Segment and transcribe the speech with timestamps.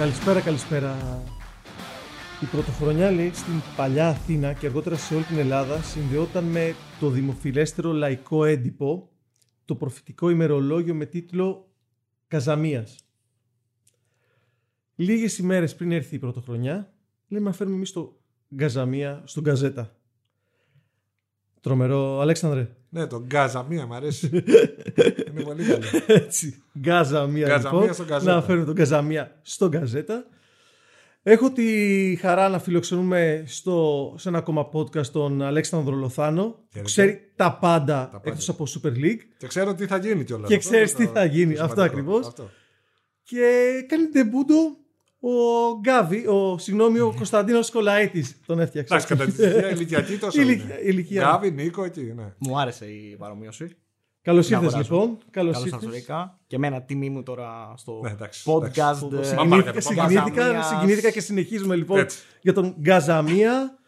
[0.00, 1.22] Καλησπέρα, καλησπέρα.
[2.42, 7.10] Η πρωτοχρονιά λέει στην παλιά Αθήνα και αργότερα σε όλη την Ελλάδα συνδεόταν με το
[7.10, 9.10] δημοφιλέστερο λαϊκό έντυπο
[9.64, 11.68] το προφητικό ημερολόγιο με τίτλο
[12.28, 12.98] Καζαμίας.
[14.94, 16.94] Λίγες ημέρες πριν έρθει η πρωτοχρονιά
[17.28, 18.20] λέμε να φέρουμε εμείς το
[18.54, 19.99] Γκαζαμία στον Γκαζέτα.
[21.60, 22.68] Τρομερό, Αλέξανδρε.
[22.88, 24.30] Ναι, το Γκαζαμία μου αρέσει.
[25.30, 25.84] Είναι πολύ καλό.
[26.06, 26.62] Έτσι.
[26.78, 27.94] Γκαζαμία, Γκαζαμία λοιπόν.
[27.94, 28.34] στον Γκαζέτα.
[28.34, 30.24] Να φέρουμε τον Γκαζαμία στον Γκαζέτα.
[31.22, 36.90] Έχω τη χαρά να φιλοξενούμε στο, σε ένα ακόμα podcast τον Αλέξανδρο Λοθάνο που Χαίρετε.
[36.90, 38.20] ξέρει τα πάντα, πάντα.
[38.24, 40.48] εκτός από Super League Και ξέρω τι θα γίνει κιόλας.
[40.48, 41.58] Και ξέρεις τι θα γίνει.
[41.58, 42.32] Αυτό ακριβώς.
[43.22, 44.54] και κάνει τεμπούντο
[45.20, 45.30] ο
[45.80, 48.94] Γκάβι, ο, συγγνώμη, ο Κωνσταντίνος Κολαίτης τον έφτιαξε.
[48.94, 50.90] Εντάξει, κατά τη ηλικία ηλικιακή τόσο Ηλικία- είναι.
[50.90, 51.22] ηλικία.
[51.22, 52.34] Γκάβι, Νίκο, εκεί, ναι.
[52.38, 53.76] Μου άρεσε η παρομοίωση.
[54.22, 54.94] Καλώς Να ήρθες αγοράσω.
[54.94, 55.18] λοιπόν.
[55.30, 55.90] Καλώς Καλώς σα ήρθες.
[55.90, 56.38] βρήκα.
[56.46, 58.60] Και εμένα τιμή μου τώρα στο Ναι, εντάξει, podcast.
[58.62, 58.90] εντάξει.
[58.90, 60.66] ε, Συγκινήθηκα, Πάμε συγκινήθηκα, Γκαζαμίας.
[60.66, 62.18] συγκινήθηκα και συνεχίζουμε λοιπόν Έτσι.
[62.40, 63.78] για τον Γκαζαμία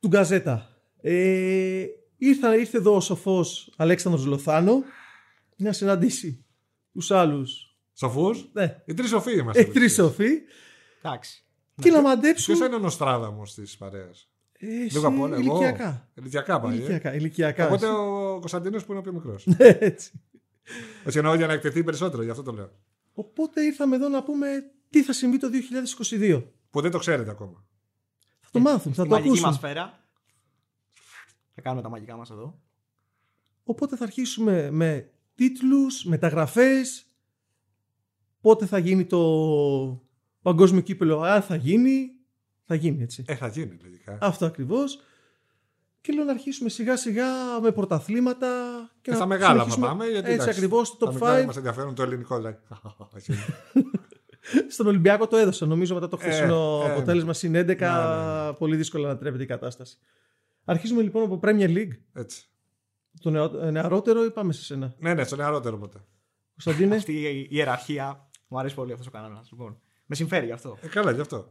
[0.00, 0.68] του Γκαζέτα.
[1.02, 1.84] Ε,
[2.16, 4.82] ήρθα, ήρθε εδώ ο σοφός Αλέξανδρος Λοθάνο
[5.56, 6.44] να συναντήσει
[6.92, 7.69] τους άλλους
[8.00, 9.60] Σοφούς; ναι, Οι τρεις σοφοί είμαστε.
[9.60, 10.30] ε, τρεις σοφοί
[10.98, 11.44] Εντάξει.
[11.74, 15.36] και να μαντέψουν; Ποιος είναι ο Νοστράδαμος της παρέας; ε, Λίγο απ' όλα.
[15.36, 15.42] εγώ.
[15.44, 16.08] ηλικιακά.
[16.14, 16.72] Ηλικιακά πάει.
[16.72, 16.76] ε.
[16.76, 17.66] Ηλικιακά, ηλικιακά.
[17.66, 19.46] Οπότε ο Κωνσταντίνος που είναι ο πιο μικρός.
[19.58, 20.20] Έτσι.
[21.06, 22.70] Όχι εννοώ για να εκτεθεί περισσότερο, γι' αυτό το λέω.
[23.12, 24.48] Οπότε ήρθαμε εδώ να πούμε
[24.90, 25.48] τι θα συμβεί το
[26.10, 26.42] 2022.
[26.70, 27.64] Που δεν το ξέρετε ακόμα.
[28.40, 29.46] Θα το μάθουν, θα Στη το μαγική ακούσουν.
[29.46, 30.04] μας σφαίρα.
[31.54, 32.60] Θα κάνουμε τα μαγικά μας εδώ.
[33.64, 37.09] Οπότε θα αρχίσουμε με τίτλους, μεταγραφές,
[38.40, 39.20] πότε θα γίνει το
[40.42, 42.10] παγκόσμιο κύπελο, αν θα γίνει,
[42.64, 43.24] θα γίνει έτσι.
[43.26, 44.18] Ε, θα γίνει λογικά.
[44.20, 45.00] Αυτό ακριβώς.
[46.00, 47.26] Και λέω να αρχίσουμε σιγά σιγά
[47.62, 48.48] με πρωταθλήματα
[49.00, 50.04] και Ε, να στα μεγάλα θα συνεχίσουμε πάμε.
[50.04, 51.46] Γιατί, έτσι εντάξει, ακριβώς τα το top μικρά 5.
[51.46, 52.36] Μας ενδιαφέρουν το ελληνικό.
[52.36, 52.56] δηλαδή.
[54.68, 58.52] Στον Ολυμπιακό το έδωσα νομίζω μετά το χθεσινό Ε, ε, αποτέλεσμα συν 11 ναι, ναι.
[58.52, 59.96] πολύ δύσκολα να τρέπεται η κατάσταση.
[60.64, 61.90] Αρχίζουμε λοιπόν από Premier League.
[62.12, 62.44] Έτσι.
[63.20, 65.98] Το νεο- νεαρότερο ή πάμε σε σένα; Ναι, ναι, στο νεαρότερο ποτέ.
[66.52, 66.96] Κωνσταντίνε.
[66.96, 68.29] Αυτή η ιεραρχία.
[68.52, 69.50] Μου αρέσει πολύ αυτός ο κανόνας.
[69.50, 70.76] Λοιπόν, με συμφέρει γι' αυτό.
[70.80, 71.48] Ε, καλά, γι' αυτό.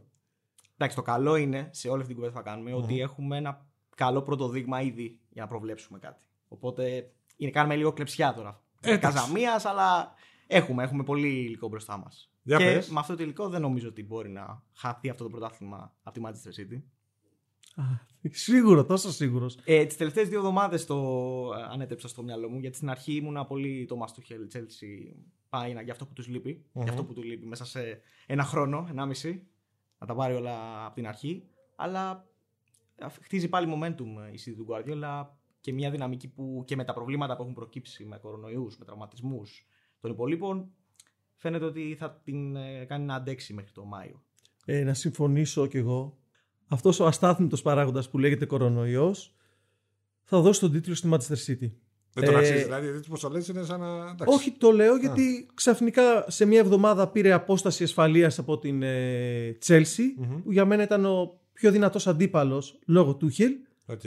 [0.74, 3.66] Εντάξει, το καλό είναι σε όλη αυτή την κουβέντα που θα κάνουμε ότι έχουμε ένα
[3.96, 6.24] καλό πρώτο δείγμα ήδη για να προβλέψουμε κάτι.
[6.48, 8.64] Οπότε είναι, κάνουμε λίγο κλεψιά τώρα.
[8.82, 9.18] Ε, εντάξει.
[9.18, 10.14] Καζαμίας, αλλά
[10.48, 12.32] έχουμε, έχουμε πολύ υλικό μπροστά μας.
[12.44, 12.90] Για Και πες.
[12.90, 16.26] με αυτό το υλικό δεν νομίζω ότι μπορεί να χαθεί αυτό το πρωτάθλημα από τη
[16.26, 16.81] Manchester City.
[17.76, 17.84] Α,
[18.31, 19.58] Σίγουρο, τόσο σίγουρος.
[19.64, 20.96] Ε, Τις τελευταίες δύο εβδομάδες το
[21.58, 25.16] ε, ανέτρεψα στο μυαλό μου γιατί στην αρχή ήμουνα πολύ το Μαστούχελ Chelsea
[25.50, 26.66] πάει να, για αυτό που τους λείπει.
[26.72, 26.82] Μμμ.
[26.84, 29.48] Για αυτό που του λείπει μέσα σε ένα χρόνο, ενάμιση.
[29.98, 31.44] Να τα πάρει όλα από την αρχή.
[31.76, 32.28] Αλλά
[32.96, 35.26] ε, χτίζει πάλι momentum η City του Guardiola
[35.60, 39.68] και μια δυναμική που και με τα προβλήματα που έχουν προκύψει με κορονοϊούς, με τραυματισμούς
[40.00, 40.72] των υπολείπων
[41.36, 44.24] φαίνεται ότι θα την ε, κάνει να αντέξει μέχρι το Μάιο.
[44.66, 46.18] ε, να συμφωνήσω κι εγώ.
[46.68, 49.36] Αυτός ο αστάθμητος παράγοντας που λέγεται κορονοϊός
[50.24, 51.72] θα δώσει τον τίτλο στη Manchester City.
[52.14, 52.64] Δεν τον Ε, αξίζει.
[52.64, 53.88] Δηλαδή, έτσι πως το λες είναι σαν να.
[53.88, 54.36] εντάξει.
[54.36, 60.14] Όχι, το λέω γιατί ξαφνικά σε μια εβδομάδα πήρε απόσταση ασφαλείας από την ε, Chelsea
[60.18, 60.42] Μμμ.
[60.44, 63.52] που για μένα ήταν ο πιο δυνατός αντίπαλος λόγω Τούχελ
[63.86, 64.02] Οκ.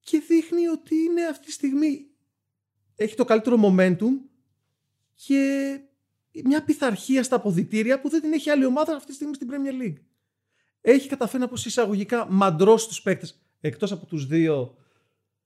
[0.00, 2.06] και δείχνει ότι είναι αυτή τη στιγμή
[2.96, 4.10] έχει το καλύτερο momentum
[5.14, 5.78] και
[6.44, 9.82] μια πειθαρχία στα αποδυτήρια που δεν την έχει άλλη ομάδα αυτή τη στιγμή στην Premier
[9.86, 10.00] League.
[10.80, 14.76] Έχει καταφέρει να πως εισαγωγικά μαντρώσει τους παίκτες εκτός από τους δύο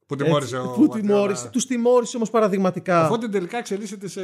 [0.09, 0.71] Που έτσι, τιμώρησε ο.
[0.73, 1.01] που Guardiola.
[1.01, 3.07] τιμώρησε, τους τιμώρησε όμως παραδειγματικά.
[3.07, 4.21] Οπότε τελικά εξελίσσεται σε.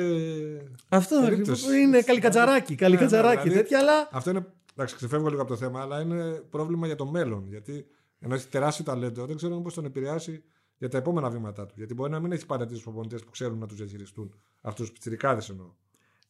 [0.89, 1.65] Αυτό περίπτωση.
[1.65, 4.47] ακριβώς είναι καλικατζαράκι, καλικατζαράκι Ναι, ναι, τέτοια, αλλά Αυτό είναι.
[4.73, 7.47] Εντάξει, ξεφεύγω λίγο από το θέμα, αλλά είναι πρόβλημα για το μέλλον.
[7.49, 7.87] Γιατί
[8.21, 10.45] ενώ έχει τεράστιο ταλέντο, δεν ξέρω πώς τον επηρεάσει
[10.79, 11.75] για τα επόμενα βήματά του.
[11.77, 14.35] Γιατί μπορεί να μην έχει παρατηρήσει τους προπονητές που ξέρουν να τους διαχειριστούν.
[14.61, 15.67] Αυτούς τους πιτσιρικάδες εννοώ.
[15.67, 15.71] ε,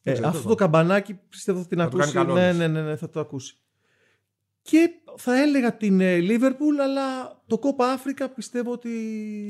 [0.01, 2.13] Δεν ξέρω, αυτό το τέλος καμπανάκι πιστεύω θα την Θα του ακούσει.
[2.13, 2.57] κάνει Ναι, καλώδες.
[2.57, 3.55] ναι, ναι, ναι, θα το ακούσει.
[4.65, 8.89] Και θα έλεγα την Λίβερπουλ, αλλά το Κόπα Αφρικα πιστεύω ότι.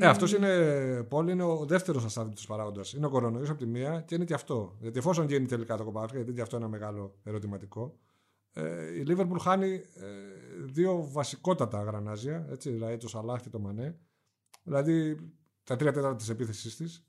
[0.01, 2.81] Ε, αυτός είναι, Πόλη, είναι ο δεύτερος αστάθμητο παράγοντα.
[2.95, 4.77] Είναι ο κορονοϊός από τη μία και είναι και αυτό.
[4.79, 7.99] Γιατί εφόσον γίνει τελικά το κοπάφρικα, γιατί και αυτό είναι ένα μεγάλο ερωτηματικό,
[8.53, 10.07] ε, η Λίβερπουλ χάνει ε,
[10.65, 13.97] δύο βασικότατα γρανάζια, έτσι, δηλαδή το Σαλάχ και το Μανέ.
[14.63, 15.15] Δηλαδή
[15.63, 17.05] τα τρία τέταρτα της επίθεσή της.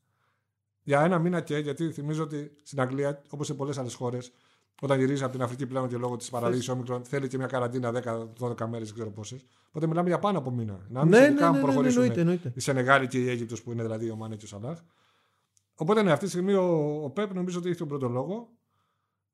[0.83, 4.33] Για ένα μήνα και, γιατί θυμίζω ότι στην Αγγλία, όπως σε πολλές άλλες χώρες,
[4.81, 7.91] όταν γυρίζει από την Αφρική πλέον και λόγω της παραλύσης όμικρον, θέλει και μια καραντίνα
[7.91, 9.47] 10-12 μέρες, δεν ξέρω πόσες.
[9.69, 10.87] Οπότε μιλάμε για πάνω από μήνα.
[10.89, 12.53] Να μην ναι, ναι, ειδικά ναι, αν ναι, ναι, προχωρήσουμε εννοείται, εννοείται.
[12.55, 14.79] η Σενεγάλη και η Αίγυπτος που είναι δηλαδή ο Μάνε και ο Σαλάχ.
[15.75, 18.49] Οπότε ναι, αυτή τη στιγμή ο, ο Πέπ νομίζω ότι έχει τον πρώτο λόγο.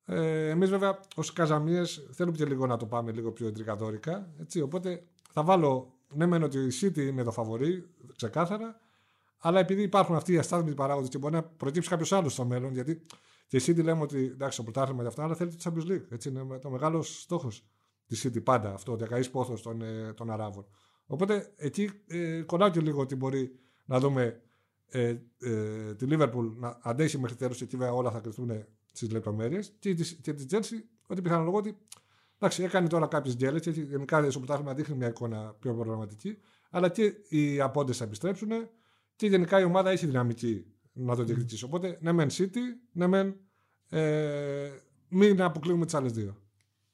[0.04, 4.32] Ε, Εμείς βέβαια ως Καζαμίες θέλουμε και λίγο να το πάμε λίγο πιο εντρικαδόρικα.
[4.40, 5.02] Έτσι, οπότε
[5.32, 8.80] θα βάλω ναι, μεν ότι η City είναι το φαβορή, ξεκάθαρα.
[9.38, 12.72] Αλλά επειδή υπάρχουν αυτοί οι αστάθμιτοι παράγοντες και μπορεί να προκύψει κάποιος άλλος στο μέλλον,
[12.72, 13.06] γιατί
[13.52, 16.04] Και η City λέμε ότι εντάξει, το πρωτάθλημα και αυτά, αλλά θέλει το Champions League.
[16.10, 17.66] Έτσι είναι το μεγάλος στόχος
[18.06, 20.66] της City πάντα αυτό, ο διακαή πόθος των, ε, των Αράβων.
[21.06, 24.42] Οπότε εκεί ε, κολλάω και λίγο ότι μπορεί να δούμε
[24.86, 29.72] ε, ε, τη Liverpool να αντέχει μέχρι τέλος, εκεί βέβαια όλα θα κρυφτούν στις λεπτομέρειες.
[29.78, 31.76] Και, και της Chelsea, ότι πιθανολογώ ότι
[32.36, 36.38] εντάξει, έκανε τώρα κάποιες γκέλε, και γενικά στο πρωτάθλημα δείχνει μια εικόνα πιο προγραμματική,
[36.70, 38.48] αλλά και οι απόντες θα επιστρέψουν
[39.16, 41.64] και γενικά η ομάδα έχει δυναμική να το διεκδικήσει.
[41.64, 42.56] Οπότε ναι, μεν City,
[42.92, 43.36] ναι, μεν
[43.88, 44.70] ε,
[45.08, 46.36] μην αποκλείουμε τις άλλες δύο.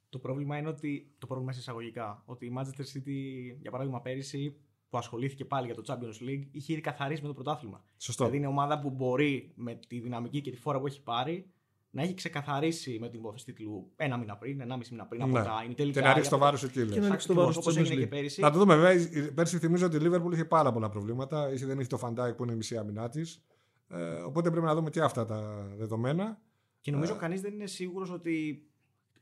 [0.09, 1.15] Το πρόβλημα είναι ότι.
[1.19, 2.23] Το πρόβλημα σε εισαγωγικά.
[2.27, 3.13] Ότι η Manchester City,
[3.61, 4.57] για παράδειγμα, πέρυσι
[4.89, 7.85] που ασχολήθηκε πάλι για το Champions League, είχε ήδη καθαρίσει με το πρωτάθλημα.
[7.97, 8.25] Σωστό.
[8.25, 11.51] Δηλαδή είναι ομάδα που μπορεί με τη δυναμική και τη φόρα που έχει πάρει
[11.91, 15.39] να έχει ξεκαθαρίσει με την υπόθεση τίτλου ένα μήνα πριν, ένα μισή μήνα πριν από
[15.39, 15.43] Ναι.
[15.45, 16.01] τα είναι τελικά.
[16.01, 16.79] Και να ρίξει το βάρος εκεί.
[16.79, 16.93] λες.
[16.93, 18.11] Και να ρίξει το βάρος Όπως στο έγινε Champions και League.
[18.11, 18.41] πέρυσι.
[18.41, 18.93] Να το δούμε, βέβαια.
[19.27, 21.53] η- Πέρσι θυμίζω ότι η Liverpool είχε πάρα πολλά προβλήματα.
[21.53, 23.45] Είχε, δεν είχε το Van Dijk που είναι η μισή άμυνά της.
[23.89, 26.41] Ε, οπότε πρέπει να δούμε και αυτά τα δεδομένα.
[26.81, 28.63] Και νομίζω κανείς δεν είναι σίγουρος ότι.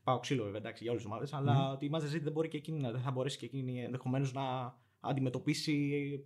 [0.03, 2.47] Πάω ξύλο βέβαια εντάξει, για όλες τις ομάδες, αλλά ότι η Manchester City δεν, μπορεί
[2.47, 5.75] και εκείνη, να- δεν θα μπορέσει και εκείνη ενδεχομένως να αντιμετωπίσει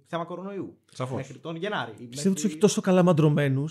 [0.06, 0.78] θέμα κορονοϊού.
[0.92, 1.18] Σαφώς.
[1.18, 1.92] Μέχρι τον Γενάρη.
[1.92, 3.66] Πιστεύω ότι τους έχει τόσο καλά μαντρωμένου.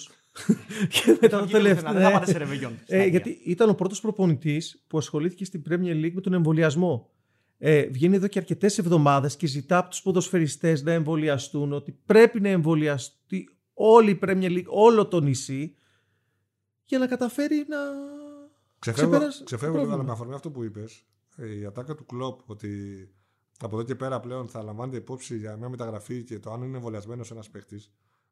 [0.93, 1.93] και μετά το τελευταίο.
[1.93, 2.73] Δεν θα πάτε σε ρεβεγιόν.
[2.87, 7.11] Ε, γιατί ήταν ο πρώτος προπονητής που ασχολήθηκε στην Premier League με τον εμβολιασμό.
[7.58, 12.40] Ε, βγαίνει εδώ και αρκετές εβδομάδες και ζητά από τους ποδοσφαιριστές να εμβολιαστούν, ότι πρέπει
[12.40, 13.49] να εμβολιαστεί
[13.82, 15.74] όλη η Premier League, όλο το νησί,
[16.84, 17.78] για να καταφέρει να.
[18.78, 19.94] Ξεφεύγω, ξεπεράσει το ξεφεύγω πρόβλημα.
[19.94, 21.04] λίγο, αλλά με αφορμή αυτό που είπες.
[21.60, 22.70] Η ατάκα του κλοπ ότι
[23.58, 26.76] από εδώ και πέρα πλέον θα λαμβάνεται υπόψη για μια μεταγραφή και το αν είναι
[26.76, 27.82] εμβολιασμένος ένας παίχτη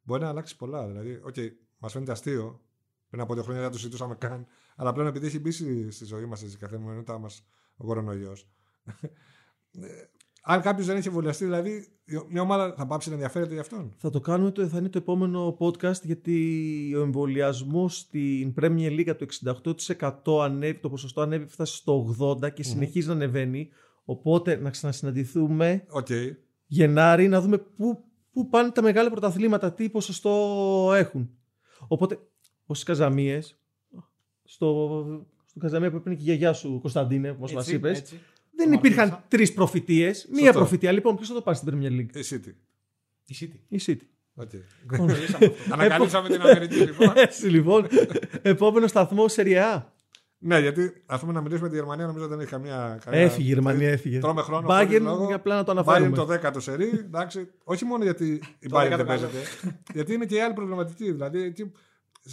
[0.03, 0.87] μπορεί να αλλάξει πολλά.
[0.87, 1.35] Δηλαδή, οκ,
[1.79, 2.61] μας φαίνεται αστείο.
[3.09, 4.47] Πριν από δύο χρόνια δεν το συζητούσαμε καν.
[4.77, 7.47] Αλλά πλέον επειδή έχει μπει στη στη ζωή μας στην καθημερινότητά μας
[7.77, 8.49] ο κορονοϊός.
[10.51, 11.89] Αν κάποιος δεν έχει εμβολιαστεί, δηλαδή
[12.29, 13.95] μια ομάδα θα πάψει να ενδιαφέρεται για αυτόν.
[13.97, 19.09] Θα το κάνουμε, το, θα είναι το επόμενο podcast γιατί ο εμβολιασμός στην Premier League
[19.09, 19.75] από το
[20.35, 23.69] 68% ανέβη, το ποσοστό ανέβη, φτάσει στο 80% και συνεχίζει να ανεβαίνει.
[24.05, 26.09] Οπότε να ξανασυναντηθούμε Οκ.
[26.67, 31.31] Γενάρη να δούμε πού, πού πάνε τα μεγάλα πρωταθλήματα, τι ποσοστό έχουν.
[31.89, 32.19] Οπότε,
[32.67, 33.59] όσε καζαμίες,
[34.45, 35.05] στο,
[35.47, 38.21] στο καζαμία που έπαιρνε και η γιαγιά σου, Κωνσταντίνε, όπως μας Έτσι, είπες, έτσι.
[38.59, 39.25] Δεν Το υπήρχαν μαθήσα.
[39.29, 40.27] τρεις προφητείες.
[40.31, 40.93] Μία προφητεία.
[40.93, 42.53] Λοιπόν, ποιος θα το πάρει στην Premier League, Η City.
[43.27, 43.59] Η City.
[43.69, 44.07] η City.
[44.35, 44.51] Οκ.
[45.01, 45.73] Μιλήσαμε αυτό.
[45.73, 47.13] Ανακαλύψαμε την Αμερική λοιπόν.
[47.27, 47.87] Έτσι λοιπόν.
[48.43, 49.93] Επόμενο σταθμό Σεριά.
[50.41, 52.99] Ναι, γιατί ας πούμε να μιλήσουμε τη Γερμανία νομίζω δεν έχει καμία.
[53.05, 54.19] καμία- Έφυγε η Γερμανία, έφυγε.
[54.19, 54.67] Τρώμε χρόνο.
[54.73, 55.27] χωρίς Bayern, λόγο.
[55.27, 56.17] για απλά να το Bayern αναφέρουμε.
[56.17, 56.89] το 10ο σερί.
[56.89, 59.05] Εντάξει, όχι μόνο γιατί η Το Bayern 10ο δεν καλό.
[59.05, 59.39] παίζεται.
[59.95, 61.13] γιατί είναι και η άλλη προβληματική.
[61.13, 61.73] Δηλαδή, εκεί,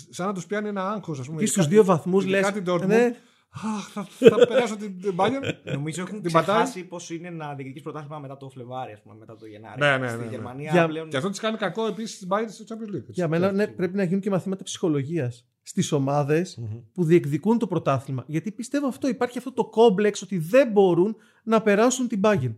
[0.10, 1.40] σαν να τους πιάνει ένα άγχος, ας πούμε.
[1.40, 2.48] Και στους ειδικά- δύο βαθμούς λες.
[2.50, 3.12] ειδικά την Dortmund.
[3.64, 5.54] Ναι, Αχ, θα, θα περάσω την την Bayern.
[5.74, 6.56] Νομίζω έχουν Την πατάει.
[6.64, 9.80] ξεχάσει πώς είναι να διεκδικείς πρωτάθλημα μετά το Φλεβάρι, ας πούμε, μετά το Γενάρη.
[9.80, 10.30] Ναι, ναι, Στη ναι, ναι.
[10.30, 11.10] Γερμανία Για- πλέον.
[11.10, 12.96] Και αυτό τη κάνει κακό επίσης στην Bayern στο Champions League.
[12.98, 13.12] έτσι.
[13.12, 16.60] για μένα ναι, πρέπει να γίνουν και μαθήματα ψυχολογίας στις ομάδες
[16.94, 18.24] που διεκδικούν το πρωτάθλημα.
[18.28, 22.54] Γιατί πιστεύω αυτό, υπάρχει αυτό το κόμπλεξ ότι δεν μπορούν να περάσουν την Bayern.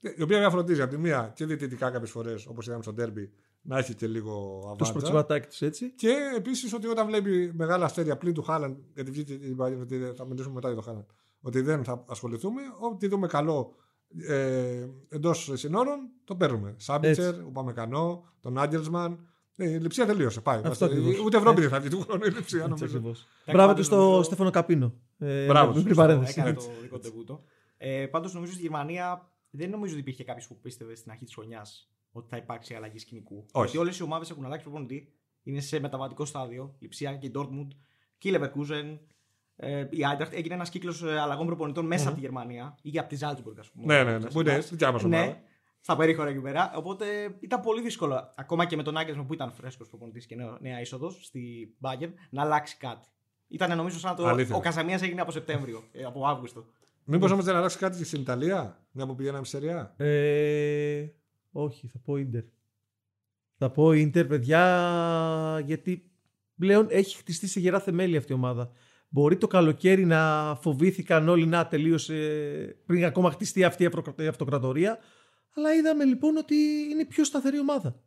[0.00, 3.28] Η οποία βέβαια φροντίζει από τη μία και διαιτητικά κάποιες φορές, όπως είδαμε στο Derby,
[3.66, 4.84] να έχει και λίγο Το αβάντζα.
[4.84, 5.90] σπορτσιβατάκι τους έτσι.
[5.90, 10.12] Και επίσης ότι όταν βλέπει μεγάλα αστέρια πλην του Χάλαντ, γιατί βγήκε η Bayern, ότι
[10.16, 11.04] θα μιλήσουμε μετά για το Χάλαντ,
[11.40, 13.74] ότι δεν θα ασχοληθούμε, ό,τι δούμε καλό
[14.26, 16.74] ε, εντός συνόρων, το παίρνουμε.
[16.78, 19.26] Σάμπιτσερ, ο Παμεκανό, τον Άγγελσμαν.
[19.56, 20.40] Ε, η λειψία τελείωσε.
[20.40, 20.56] Πάει.
[20.56, 21.18] Αυτό Είμαστε- ακριβώς.
[21.26, 22.84] Ούτε Ευρώπη δεν θα βγει του χρόνου η λειψία, Έτσι νομίζω.
[22.84, 23.26] ακριβώς.
[23.52, 24.94] Μπράβο του στο νομίζω- Στέφανο Καπίνο.
[25.18, 26.08] Ε, Μπράβο με- του, πριν σωστό.
[26.12, 26.40] παρένθεση.
[26.40, 27.42] Έκανε το δικό τεμπούτο.
[27.76, 31.34] Ε, Πάντως νομίζω στη Γερμανία δεν νομίζω ότι υπήρχε κάποιος που πίστευε στην αρχή της
[31.34, 33.46] χρονιάς ότι θα υπάρξει αλλαγή σκηνικού.
[33.52, 33.62] Όχι.
[33.62, 36.74] Γιατί όλες οι ομάδες έχουν αλλάξει προπονητή, είναι σε μεταβατικό στάδιο.
[36.78, 37.68] Η Ψία και η Dortmund
[38.18, 38.98] και η Leverkusen.
[39.56, 43.16] Ε, η Eintracht έγινε ένας κύκλος αλλαγών προπονητών μέσα από τη Γερμανία ή από τη
[43.20, 43.94] Salzburg, ας πούμε.
[43.94, 44.30] Ναι, ναι, ναι.
[44.30, 45.24] Που είναι δικιά μας ομάδα.
[45.26, 45.42] Ναι,
[45.80, 46.72] στα περίχωρα εκεί πέρα.
[46.76, 50.58] Οπότε ήταν πολύ δύσκολο, ακόμα και με τον Άγγελσμα που ήταν φρέσκος προπονητής και νέο-
[50.60, 53.08] νέα είσοδος στη Bayern, να αλλάξει κάτι.
[53.48, 54.26] Ήταν νομίζω σαν να το.
[54.26, 54.56] Αλήθεια.
[54.56, 56.66] Ο Καζαμίας έγινε από Σεπτέμβριο, ε, από Αύγουστο.
[57.04, 59.94] Μήπως όμως δεν αλλάξει κάτι και στην Ιταλία, μια που πηγαίναμε στη Σεριά.
[59.96, 61.06] Ε,
[61.62, 62.42] όχι, θα πω Ίντερ.
[63.58, 66.10] Θα πω Ίντερ, παιδιά, γιατί
[66.56, 68.70] πλέον έχει χτιστεί σε γερά θεμέλια αυτή η ομάδα.
[69.08, 72.14] Μπορεί το καλοκαίρι να φοβήθηκαν όλοι να τελείωσε
[72.86, 74.98] πριν ακόμα χτιστεί αυτή η αυτοκρα- η αυτοκρατορία.
[75.54, 76.54] Αλλά είδαμε λοιπόν ότι
[76.90, 78.02] είναι η πιο σταθερή ομάδα.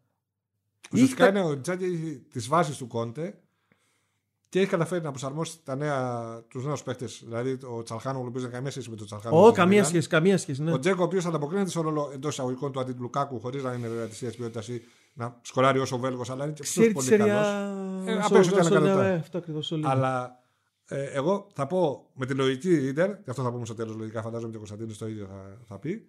[0.94, 3.40] Ουσιαστικά Είχε- είναι ο Τζάκη έχει τι βάσει του Κόντε
[4.50, 7.22] και έχει καταφέρει να προσαρμόσει τα νέα, τους νέους παίχτες.
[7.26, 9.42] Δηλαδή ο Τσαλχάνο, ο οποίος δεν έχει καμία σχέση με τον Τσαλχάνο.
[9.44, 9.86] Ω, της καμία Μίλαν.
[9.90, 10.64] σχέση, καμία σχέση.
[10.64, 10.72] Ναι.
[10.74, 14.06] Ο Τζέκο, ο οποίος ανταποκρίνεται στο ρόλο εντός εισαγωγικών του αντιτλουκάκου, χωρίς να είναι βέβαια
[14.08, 14.82] της ίδιας ποιότητας ή
[15.14, 17.42] να σκοράρει όσο ο Βέλγος, αλλά είναι και Ξέρει αυτός τη πολύ σεριά.
[17.42, 18.10] καλό.
[18.12, 19.04] Ε, σο- απ' έξω σο- και σο- ανακαλυπτά.
[19.10, 19.84] ναι, Αυτό ακριβώς όλοι.
[19.88, 20.40] Αλλά
[20.86, 24.22] ε, εγώ θα πω με τη λογική Ιντερ, και αυτό θα πούμε στο τέλος λογικά,
[24.22, 26.08] φαντάζομαι και ο Κωνσταντίνος το ίδιο θα, θα πει.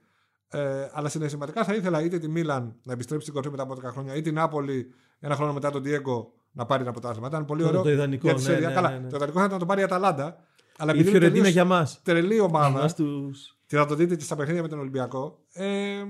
[0.52, 3.90] Ε, αλλά συναισθηματικά θα ήθελα είτε τη Μίλαν να επιστρέψει στην κορφή μετά από 10
[3.92, 7.26] χρόνια, ή την Νάπολη ένα χρόνο μετά τον Diego να πάρει ένα πρωτάθλημα.
[7.28, 7.83] Ήταν πολύ Το- ωραίο.
[7.83, 8.69] το ιδανικό, για τη ναι, Σερία.
[8.69, 9.09] ναι, Καλά, ναι, ναι.
[9.09, 10.45] το ιδανικό θα ήταν να το πάρει η Αταλάντα.
[10.76, 12.00] Αλλά Η επειδή είναι Φιωρεντίνα τελείως για μας.
[12.02, 13.59] τρελή ομάδα τους...
[13.66, 16.02] και θα το δείτε και στα παιχνίδια με τον Ολυμπιακό, ε,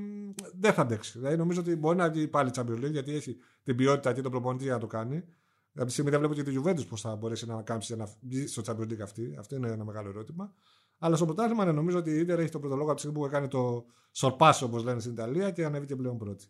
[0.61, 1.19] δεν θα αντέξει.
[1.19, 4.31] Δηλαδή, νομίζω ότι μπορεί να βγει πάλι Champions League γιατί έχει την ποιότητα και τον
[4.31, 5.25] προπονητή για να το κάνει.
[5.75, 8.47] Από τη στιγμή δεν βλέπω και τη Juventus πώς θα μπορέσει να κάμψει να βγει
[8.47, 9.37] στο Champions League αυτή.
[9.39, 10.53] Αυτό είναι ένα μεγάλο ερώτημα.
[10.99, 13.19] Αλλά στο πρωτάθλημα ναι, νομίζω ότι η Ιντερ έχει τον πρώτο λόγο από τη στιγμή
[13.19, 16.45] που έκανε το σορπάσο, όπως λένε στην Ιταλία και ανέβηκε πλέον πρώτη.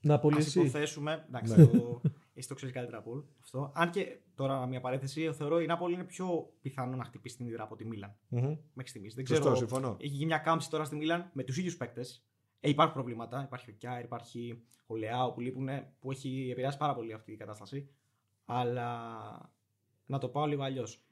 [0.00, 0.60] Να πολύ Ας εσύ.
[0.60, 1.24] υποθέσουμε.
[1.28, 1.66] Εντάξει, Ναι.
[1.66, 2.00] το...
[2.34, 3.72] εσύ το ξέρεις καλύτερα από όλο αυτό.
[3.74, 7.62] Αν και τώρα μια παρέθεση, θεωρώ η Νάπολη είναι πιο πιθανό να χτυπήσει την Ιδρά
[7.62, 8.16] από τη Μίλαν.
[8.72, 9.14] Μέχρι στιγμής.
[9.14, 9.56] Δεν Σωστό, ξέρω.
[9.56, 9.96] συμφωνώ.
[10.00, 12.26] Έχει γίνει μια κάμψη τώρα στη Μίλαν με τους ίδιους παίκτες.
[12.60, 13.42] Ε, υπάρχουν προβλήματα.
[13.42, 17.36] Υπάρχει ο Κιάρ, υπάρχει ο Λεάο που λείπουν, που έχει επηρεάσει πάρα πολύ αυτή η
[17.36, 17.90] κατάσταση.
[18.44, 18.98] Αλλά
[20.06, 21.04] να το πάω λίγο αλλιώς.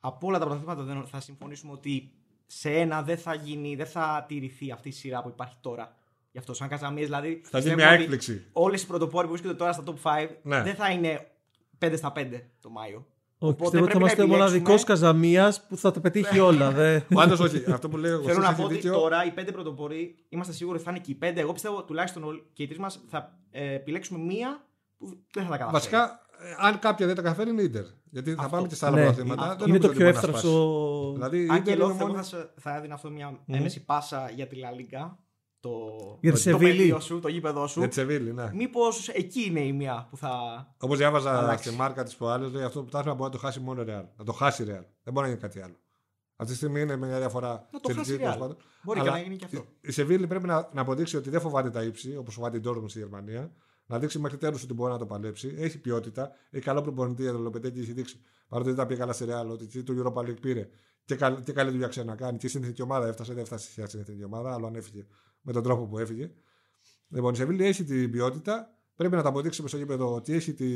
[0.00, 2.12] Από όλα τα πρωταθλήματα δεν θα συμφωνήσουμε ότι
[2.46, 5.96] σε ένα δεν θα γίνει, δεν θα τηρηθεί αυτή η σειρά που υπάρχει τώρα.
[6.34, 7.28] Γι' αυτό, σαν καζαμίε, δηλαδή.
[7.44, 8.46] Θα γίνει πιστεύω μια ότι έκπληξη.
[8.52, 10.62] Όλες οι πρωτοπόροι που βρίσκονται τώρα στα top 5 Ναι.
[10.62, 11.26] δεν θα είναι
[11.78, 13.06] 5 στα 5 το Μάιο.
[13.38, 15.08] Όχι, Οπότε πιστεύω ότι θα πρέπει να είμαστε ο μοναδικός επιλέξουμε.
[15.08, 16.70] Καζαμίας που θα τα πετύχει όλα.
[16.70, 17.00] δε.
[17.00, 18.92] Πάντω όχι, αυτό που λέω Θέλω να έχει πω ότι δίκιο.
[18.92, 21.40] τώρα οι πέντε πρωτοπόροι είμαστε σίγουροι ότι θα είναι και οι πέντε.
[21.40, 24.64] Εγώ πιστεύω τουλάχιστον όλοι- και οι τρεις μας θα ε, επιλέξουμε μία
[24.98, 25.72] που δεν θα τα καταφέρει.
[25.72, 27.84] Βασικά, ε, αν κάποια δεν τα καταφέρει είναι η Ιντερ.
[28.10, 28.56] Γιατί θα Αυτό.
[28.56, 29.42] πάμε και στα άλλα Ναι, πρωταθλήματα.
[29.42, 29.64] αυτό.
[29.64, 30.46] δεν είναι νομίζω το ότι πιο μπορεί να σπάσει.
[30.46, 31.12] εύθραυστο.
[31.12, 33.38] Δηλαδή, η Αν και Ιντερ λέω είναι θέλω μόνη- θα, σε- θα έδινα αυτό μια
[33.46, 35.18] έμεση πάσα για τη Λα Λίγκα.
[35.64, 36.76] Το, Για τη το, το Σεβίλη.
[36.76, 37.78] πεδίο σου, το γήπεδο σου.
[37.78, 38.50] Για τη Σεβίλη, ναι.
[38.54, 40.30] Μήπως εκεί είναι η μία που θα.
[40.78, 41.68] Όπως διάβαζα αλλάξει.
[41.68, 44.04] στη μάρκα της προάλλε, λέει αυτό το πρωτάθλημα μπορεί να το χάσει μόνο η Real.
[44.16, 44.84] Να το χάσει η Real.
[45.02, 45.74] Δεν μπορεί να γίνει κάτι άλλο.
[46.36, 47.68] Αυτή τη στιγμή είναι μια διαφορά.
[47.72, 48.32] Να το σε χάσει η τελική, Real.
[48.32, 48.56] τέλος πάντων.
[48.82, 49.64] Μπορεί Αλλά και να γίνει και αυτό.
[49.80, 52.88] Η Σεβίλη πρέπει να, να αποδείξει ότι δεν φοβάται τα ύψη, όπως φοβάται η Dortmund
[52.90, 53.52] στη Γερμανία.
[53.86, 55.54] Να δείξει μέχρι τέλους ότι μπορεί να το παλέψει.
[55.58, 56.30] Έχει ποιότητα.
[56.50, 57.80] Έχει καλό προπονητή για το Λοπετέκη.
[57.80, 60.68] Έχει δείξει παρότι δεν τα πήγε καλά σε Real, ότι και το Europa League πήρε
[61.04, 62.38] και, καλ, και καλή δουλειά ξέρει να κάνει.
[62.38, 63.32] Και η συνθετική ομάδα έφτασε.
[63.32, 65.06] Δεν έφτασε στη συνθετική ομάδα, αλλά αν έφυγε
[65.44, 66.30] με τον τρόπο που έφυγε.
[67.08, 68.68] Λοιπόν, η Σεβίλη έχει την ποιότητα.
[68.96, 70.66] Πρέπει να τα αποδείξει στο γήπεδο ότι έχει τη,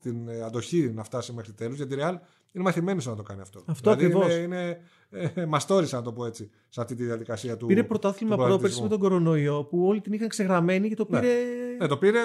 [0.00, 1.76] την ε, αντοχή να φτάσει μέχρι τέλους.
[1.76, 2.14] Γιατί η Real
[2.52, 3.62] είναι μαθημένη στο να το κάνει αυτό.
[3.66, 4.36] Αυτό δηλαδή ακριβώς.
[4.36, 7.66] Είναι, είναι ε, μαστόρισα, να το πω έτσι, σε αυτή τη διαδικασία του.
[7.66, 8.82] Πήρε πρωτάθλημα του πρόπερση προαθλητισμού.
[8.82, 11.20] με τον κορονοϊό που όλοι την είχαν ξεγραμμένη και το Ναι.
[11.20, 11.34] πήρε.
[11.80, 12.20] Ναι, το πήρε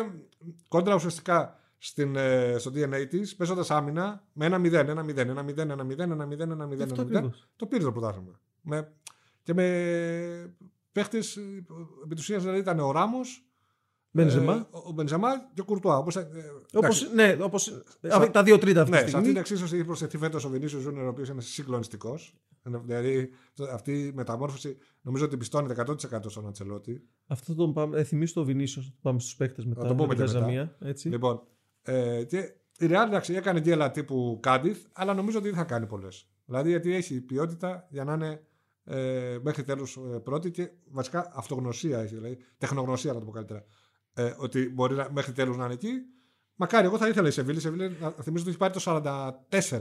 [0.67, 5.43] κόντρα ουσιαστικά στην, ε, στο DNA της, παίζοντας άμυνα με ένα 0, ένα 0, ένα
[5.43, 7.15] 0, ένα 0, ένα 0, ένα 0, Αυτό ένα 0.
[7.15, 7.47] ακριβώς.
[7.55, 8.39] Το πήρε το πρωτάθλημα.
[8.61, 8.91] Με,
[9.43, 10.55] και με
[10.93, 11.37] παίχτες,
[12.03, 13.47] επί της ουσίας δηλαδή ήταν ο Ράμος,
[14.11, 14.67] Μπενζεμά.
[14.71, 15.97] ο Μπενζεμά και ο Κουρτουά.
[15.97, 16.27] Όπως, ε,
[16.73, 19.27] Όπως, εντάξει, ναι, όπως, Σα- τα δύο τρίτα αυτή ναι, τη σε στιγμή.
[19.27, 22.37] αυτή την εξίσωση έχει προσθεθεί φέτος ο Βινίσιος Ζούνερ, ο οποίος είναι συγκλονιστικός.
[22.83, 23.29] Δηλαδή
[23.71, 27.07] αυτή η μεταμόρφωση νομίζω ότι πιστώνεται 100% στον Αντσελότη.
[27.27, 29.81] Αυτό το πάμε, ε, θυμίσω το Βινίσιος, το πάμε στους παίχτες μετά.
[29.81, 30.39] Να το πούμε με την και μετά.
[30.45, 31.09] Καζαμία, έτσι.
[31.09, 31.41] Λοιπόν,
[31.81, 32.37] ε, και
[32.77, 36.27] η Real εντάξει, έκανε γκέλα τύπου Κάντιθ, αλλά νομίζω ότι δεν θα κάνει πολλές.
[36.45, 38.41] Δηλαδή γιατί έχει ποιότητα για να είναι
[38.85, 43.63] ε, μέχρι τέλου ε, πρώτη και βασικά αυτογνωσία έχει, δηλαδή τεχνογνωσία να το πω καλύτερα.
[44.13, 45.91] Ε, ότι μπορεί να, μέχρι τέλου να είναι εκεί.
[46.55, 47.57] Μακάρι, εγώ θα ήθελα η Σεβίλη.
[47.57, 48.81] Η Σεβίλη να θυμίζω ότι έχει πάρει το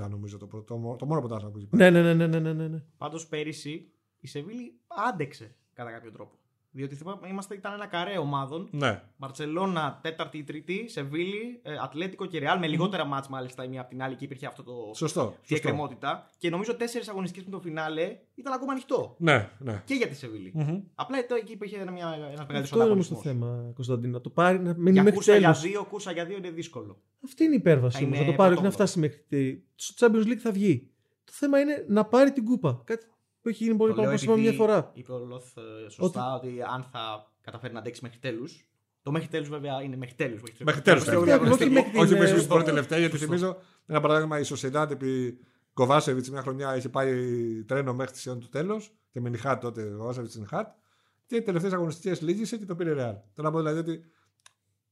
[0.01, 1.83] 44, νομίζω, το, πρώτο- το, το μόνο ποτάσμα που έχει πάρει.
[1.83, 2.83] Ναι, ναι, ναι, ναι, ναι, ναι, ναι.
[2.97, 4.81] Πάντως πέρυσι η Σεβίλη
[5.11, 6.39] άντεξε κατά κάποιο τρόπο.
[6.75, 8.69] Διότι θυμάμαι, είμαστε, ήταν ένα καρέ ομάδων.
[8.71, 9.03] Ναι.
[9.17, 13.81] Μπαρσελόνα, τέταρτη ή τρίτη, Σεβίλη, ε, Ατλέτικο και Ρεάλ με λιγότερα μάτς μάλιστα η μία
[13.81, 14.73] από την άλλη και υπήρχε αυτό το.
[14.95, 15.21] Σωστό.
[15.21, 15.55] Αυτή η σωστό.
[15.69, 16.31] εκκρεμότητα.
[16.39, 19.15] Και νομίζω τέσσερις αγωνιστικές με το φινάλε ήταν ακόμα ανοιχτό.
[19.19, 19.83] Ναι, ναι.
[19.85, 20.51] Και για τη Σεβίλη.
[20.55, 20.81] Μμμ.
[20.95, 23.23] Απλά εδώ εκεί υπήρχε ένα μεγαλύτερο Αυτό είναι όμως το ανταγωνισμός.
[23.23, 24.13] θέμα, Κωνσταντίνο.
[24.13, 25.63] Να το πάρει, να μείνει Για μέχρι κούσα για τέλου.
[25.73, 27.01] δύο, κούσα για δύο είναι δύσκολο.
[27.25, 28.17] Αυτή είναι η υπέρβαση Θα όμως.
[28.19, 28.89] είναι Να το πάρει και να πρωτόκολλο.
[28.89, 29.25] φτάσει μέχρι.
[29.29, 30.91] τη- Στο Champions League θα βγει.
[31.25, 32.81] Το θέμα είναι να πάρει την κούπα.
[32.85, 33.07] Κάτι
[33.43, 34.91] που έχει γίνει πολύ Το λέω πάνω είπαμε μια επειδή φορά.
[34.95, 36.63] Είπε ο Λοθ ε, σωστά ότι...
[36.75, 38.67] αν θα καταφέρει να αντέξει μέχρι τέλους.
[39.03, 40.41] Το μέχρι τέλους βέβαια είναι μέχρι τέλους.
[40.65, 41.17] Μέχρι τέλους, ναι.
[41.17, 43.27] όχι Όχι μέχρι την, Όχι ε, μέχρι την στο- πρώτη τελευταία, γιατί Σωστό.
[43.33, 43.57] θυμίζω
[43.87, 45.39] ένα παράδειγμα η Σοσιεντάδ επί
[45.73, 47.15] Κοβάσεβιτ μια χρονιά είχε πάει
[47.65, 50.69] τρένο μέχρι τη σιόν του τέλος και με Νιχάτ τότε ο Κοβάσεβιτ στην Νιχάτ
[51.27, 53.15] και οι τελευταίες αγωνιστικές λύγησε και το πήρε Ρεάλ.
[53.35, 54.03] Θέλω να πω δηλαδή ότι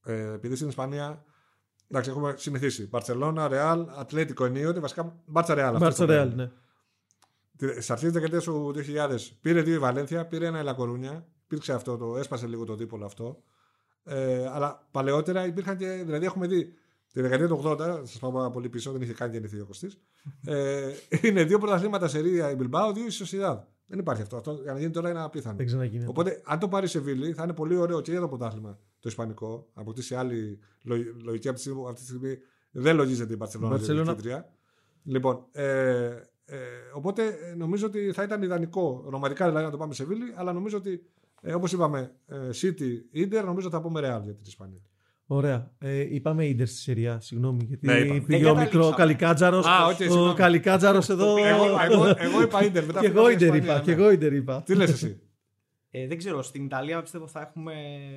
[0.04, 1.25] ε, επειδή στην Ισπανία
[1.88, 2.88] εντάξει, έχουμε συνηθίσει.
[2.88, 5.73] Μπαρσελόνα, Ρεάλ, Ατλέτικο ενίοτε, βασικά Μπάρτσα Ρεάλ.
[5.75, 6.42] αυτό Μπάρτσα το Ρεάλ, λέμε.
[6.42, 6.50] ναι.
[7.81, 11.26] Στι αρχέ τη δεκαετία του 2000 πήρε δύο η Βαλένθια, πήρε ένα η Λακορούνια.
[11.45, 13.43] Υπήρξε αυτό, το, έσπασε λίγο το δίπολο αυτό.
[14.05, 16.02] Ε, αλλά παλαιότερα υπήρχαν και.
[16.05, 16.73] Δηλαδή, έχουμε δει
[17.12, 20.00] τη δεκαετία του 80, σας πάω πάρα πολύ πίσω, δεν είχε καν γεννηθεί ο Κωστής.
[20.45, 20.90] Ε,
[21.23, 23.59] είναι δύο πρωταθλήματα σε Ρία η Μπιλμπάου, δύο η Σοσιδάδ.
[23.87, 24.37] Δεν υπάρχει αυτό.
[24.37, 24.52] αυτό.
[24.62, 25.57] Για να γίνει τώρα είναι απίθανο.
[25.57, 26.07] Δεν ξαναγίνει.
[26.07, 29.09] Οπότε, αν το πάρει σε Βίλη, θα είναι πολύ ωραίο και για το πρωτάθλημα το
[29.09, 29.69] Ισπανικό.
[29.75, 32.38] Αποκτήσει άλλη λο- λογική από τη στιγμή που αυτή τη στιγμή
[32.71, 33.76] δεν λογίζεται η Μπαρσελόνα.
[33.76, 34.17] Μπαρσελόνα.
[35.05, 36.11] Λοιπόν, ε,
[36.50, 36.57] ε,
[36.95, 40.52] οπότε ε, νομίζω ότι θα ήταν ιδανικό ρομαντικά δηλαδή να το πάμε σε Βίλη, αλλά
[40.52, 41.02] νομίζω ότι
[41.42, 44.80] ε, όπως είπαμε, ε, City, Inter, νομίζω θα πούμε Real για την Ισπανία.
[45.26, 45.71] Ωραία.
[45.78, 47.64] Ε, είπαμε Ιντερ στη σειρά, συγγνώμη.
[47.69, 48.21] Γιατί Ναι, είπαμε.
[48.21, 48.97] πήγε Δεν ο μικρό καταλήξαμε.
[48.97, 49.66] Καλικάτζαρος.
[49.66, 50.35] Α, οκ, ο συγγνώμη.
[50.35, 51.37] Καλικάτζαρος εδώ.
[51.37, 52.85] εγώ, εγώ, εγώ είπα Inter.
[52.87, 53.75] Μετά Και πήγα εγώ στην Ιντερ Ισπανία, είπα.
[53.78, 53.83] ναι.
[53.85, 54.62] Και εγώ Ιντερ είπα.
[54.62, 55.21] Τι λες εσύ;
[55.90, 57.73] Ε, δεν ξέρω, στην Ιταλία πιστεύω θα έχουμε.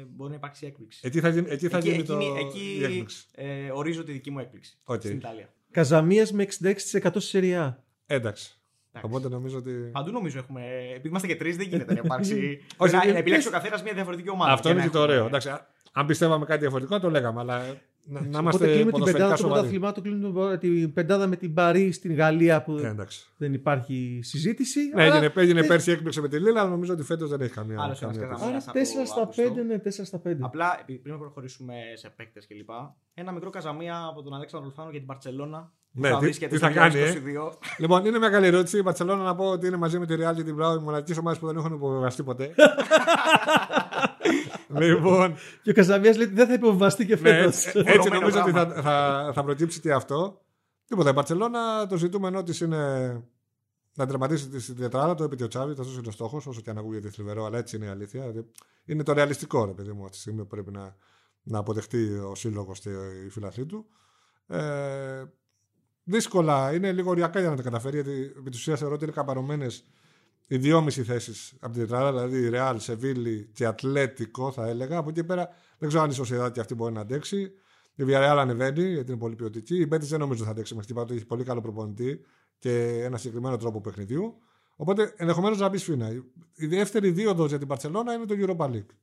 [0.09, 0.99] Μπορεί να υπάρξει έκπληξη.
[1.03, 4.11] Εκεί θα, γίνει- εκεί θα Εκεί- γίνει το, εκείνη- η εκεί έκπληξη; ε, ορίζω τη
[4.11, 4.77] δική μου έκπληξη.
[4.83, 5.01] Οκ.
[5.01, 5.53] Στην Ιταλία.
[5.71, 7.82] Καζαμίας με 66% στη σεριά.
[8.05, 8.57] Εντάξει.
[8.95, 9.11] Εντάξει.
[9.15, 9.71] Οπότε νομίζω ότι.
[9.71, 10.61] Παντού νομίζω έχουμε.
[10.89, 12.59] Επειδή είμαστε και τρεις, δεν γίνεται να υπάρξει.
[12.77, 14.51] Όχι, να, ε, να επιλέξει ο καθένας μια διαφορετική ομάδα.
[14.51, 15.27] Αυτό και είναι να και το έχουμε- ωραίο.
[15.27, 17.39] Εντάξει, α- αν πιστεύαμε κάτι διαφορετικό, το λέγαμε.
[17.39, 17.57] Αλλά
[18.05, 19.59] να, να Οπότε είμαστε κλείνουμε την ποδοσφαιρικά πεντάδα των σοβαροί.
[19.79, 23.25] πρωταθλημάτων, κλείνουμε την πεντάδα με την Παρή στην Γαλλία που Ε, εντάξει.
[23.37, 24.79] δεν υπάρχει συζήτηση.
[24.95, 27.41] Ναι, αλλά- έγινε, έγινε ε, πέρσι έκπληξη με τη Λίλα, αλλά νομίζω ότι φέτος δεν
[27.41, 27.81] έχει καμία.
[27.81, 28.65] Άλλος ένας καμία Καζαμίας.
[28.65, 28.81] τέτοια.
[28.81, 29.43] Άρα από 4 στα Αύγουστο.
[29.43, 30.37] 5, ναι, 4 στα 5.
[30.45, 32.69] Απλά επειδή πριν προχωρήσουμε σε παίκτες κλπ.
[33.13, 35.71] Ένα μικρό καζαμία από τον Αλέξανδρο Λουθάνο για την Παρσελώνα.
[35.95, 37.57] Ναι, θα τι- βρίσκεται τι στο θα κάνει, ε; 2022.
[37.77, 38.77] Λοιπόν, είναι μια καλή ερώτηση.
[38.77, 41.19] Η Μπαρσελόνα να πω ότι είναι μαζί με τη Real και την Μπράου οι μοναδικέ
[41.19, 42.53] ομάδε που δεν έχουν υποβεβαστεί ποτέ.
[44.79, 47.65] λοιπόν, Και ο Καζαμίας λέει ότι δεν θα υποβιβαστεί και ναι, φέτος.
[47.65, 48.73] έτσι, έτσι Βρωμένο νομίζω ότι πράγμα.
[48.73, 50.41] θα, θα, θα προκύψει και αυτό.
[50.85, 51.09] Τίποτα.
[51.09, 53.11] Η Μπαρσελόνα το ζητούμενό της είναι
[53.95, 56.69] να τερματίσει τη τετράδα, το είπε και ο Τσάβης, αυτός είναι ο στόχος, όσο και
[56.69, 58.21] αν ακούγεται θλιβερό, αλλά έτσι είναι η αλήθεια.
[58.21, 58.45] Δηλαδή,
[58.85, 60.95] Είναι το ρεαλιστικό, ρε παιδί μου, αυτή τη στιγμή που πρέπει να,
[61.43, 62.89] να αποδεχτεί ο σύλλογος και
[63.25, 63.85] οι φιλαθλοί του.
[64.47, 65.23] Ε,
[66.03, 69.13] δύσκολα, είναι λίγο ωριακά για να τα καταφέρει, γιατί επί τη ουσία θεωρώ ότι είναι
[69.13, 69.67] καπαρωμένε
[70.47, 74.97] οι δυόμιση θέσεις από την τετράδα, δηλαδή Ρεάλ, Σεβίλη και Ατλέτικο, θα έλεγα.
[74.97, 77.51] Από εκεί και πέρα δεν ξέρω αν η Σοσιαδά και αυτή μπορεί να αντέξει.
[77.95, 79.75] Η Villarreal ανεβαίνει, γιατί είναι πολύ ποιοτική.
[79.75, 82.21] Η Μπέτη δεν νομίζω ότι θα αντέξει μέχρι την έχει πολύ καλό προπονητή
[82.59, 84.37] και ένα συγκεκριμένο τρόπο παιχνιδιού.
[84.75, 86.09] Οπότε ενδεχομένως να μπει σφίνα.
[86.55, 88.95] Η δεύτερη δίωδο για την Παρσελώνα είναι το Europa League.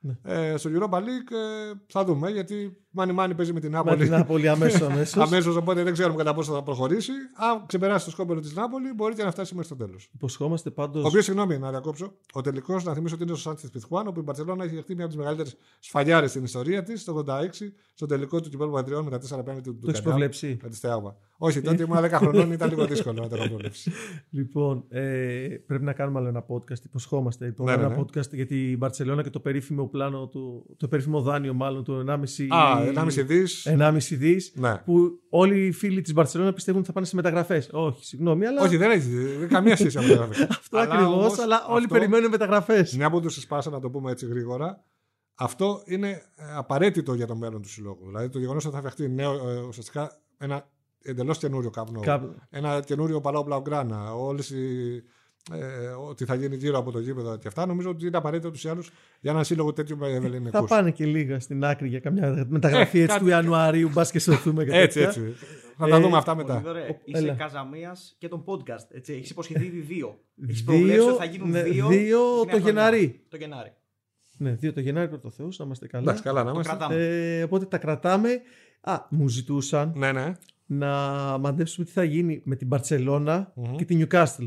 [0.00, 0.16] Ναι.
[0.22, 3.96] Ε, στο Europa League ε, θα δούμε γιατί Μάνι Μάνι παίζει με την Με Νάπολη.
[3.96, 4.80] την Νάπολη αμέσως.
[4.90, 5.22] αμέσως.
[5.22, 7.12] Αμέσως, οπότε δεν ξέρουμε κατά πόσο θα προχωρήσει.
[7.34, 10.10] Αν ξεπεράσει το σκόπελο της Νάπολη, μπορεί και να φτάσει μέχρι το τέλος.
[10.14, 11.00] Υποσχόμαστε πάντω.
[11.00, 12.12] Ο οποίος, συγγνώμη, να διακόψω.
[12.32, 15.04] Ο τελικός, να θυμίσω ότι είναι στο Σάντι Πιθουάν, όπου η Μπαρσελόνα έχει δεχτεί μια
[15.04, 19.10] από τις μεγαλύτερες σφαλιάρε στην ιστορία της, το 86, στο τελικό του κυπέλου Πατριών με
[19.10, 20.58] τα 4 πέντε του Το έχεις προβλέψει.
[21.38, 21.60] Με τη Στεάγμα.
[21.60, 23.90] Όχι, τότε ήμουν 10 χρονών, ήταν λίγο δύσκολο να το έχω προβλέψει.
[24.30, 26.84] Λοιπόν, ε, πρέπει να κάνουμε άλλο ένα podcast.
[26.84, 27.44] Υποσχόμαστε.
[27.44, 28.00] Λοιπόν, Ναι, ναι, ένα ναι.
[28.02, 32.46] podcast για την Μπαρσελόνα και το περίφημο πλάνο του, το περίφημο δάνειο μάλλον του 1,5
[32.48, 33.66] Α, 1,5 δις.
[33.66, 34.76] 1,5 δις, Ναι.
[34.84, 37.68] που όλοι οι φίλοι της Μπαρσελόνα πιστεύουν ότι θα πάνε σε μεταγραφές.
[37.72, 41.14] Όχι, συγγνώμη, αλλά Όχι, δεν έχει δεν έχει καμία σχέση με το αυτό Αλλά ακριβώς.
[41.14, 42.96] όμως Αλλά όλοι αυτό- περιμένουν μεταγραφές.
[42.96, 44.84] Μια που τους σπάσα, να το πούμε έτσι γρήγορα,
[45.34, 46.20] αυτό είναι ε,
[46.56, 48.06] απαραίτητο για το μέλλον του συλλόγου.
[48.06, 50.68] Δηλαδή το γεγονός ότι θα φτιαχτεί νέο, ε, ουσιαστικά ένα
[51.02, 52.00] εντελώς καινούριο καπνό.
[52.50, 54.14] Ένα καινούριο παλαιό Μπλαουγκράνα.
[54.14, 55.02] Όλες οι.
[55.52, 58.58] Ε, ό,τι θα γίνει γύρω από το γήπεδο και αυτά, νομίζω ότι είναι απαραίτητο ούτω
[58.68, 58.82] ή άλλω
[59.20, 60.64] για έναν σύλλογο τέτοιου Θα ευελινικού.
[60.64, 63.88] πάνε και λίγα στην άκρη για καμιά μεταγραφή Ε, έτσι κάτι- του Ιανουαρίου.
[63.92, 65.22] Μπας και σωθούμε και Έτσι, τέτοια.
[65.22, 65.34] έτσι.
[65.76, 66.68] Θα τα Ε, δούμε αυτά Πολύ μετά.
[66.70, 66.82] ωραία.
[66.88, 67.34] Ο- Είσαι έλα.
[67.34, 68.86] Καζαμίας και τον podcast.
[68.90, 69.12] Έτσι.
[69.12, 70.18] Έχεις υποσχεθεί ήδη δύο.
[70.42, 71.88] Έχεις Δύο, προβλέψει ότι θα γίνουν ναι, δύο.
[71.88, 72.70] δύο την το νέα χρονιά.
[72.70, 73.20] Γενάρη.
[73.28, 73.72] Το Γενάρη.
[74.38, 76.02] Ναι, δύο το Γενάρη πρώτο Θεός, να είμαστε καλά.
[76.02, 76.76] Εντάξει, καλά να Το είμαστε.
[76.76, 77.00] κρατάμε.
[77.04, 78.40] Ε, οπότε τα κρατάμε.
[78.80, 80.32] Α, μου ζητούσαν Ναι, ναι.
[80.66, 80.88] Να
[81.38, 83.76] μαντέψουμε τι θα γίνει με την Μπαρσελόνα Μμμ.
[83.76, 84.46] και την Newcastle.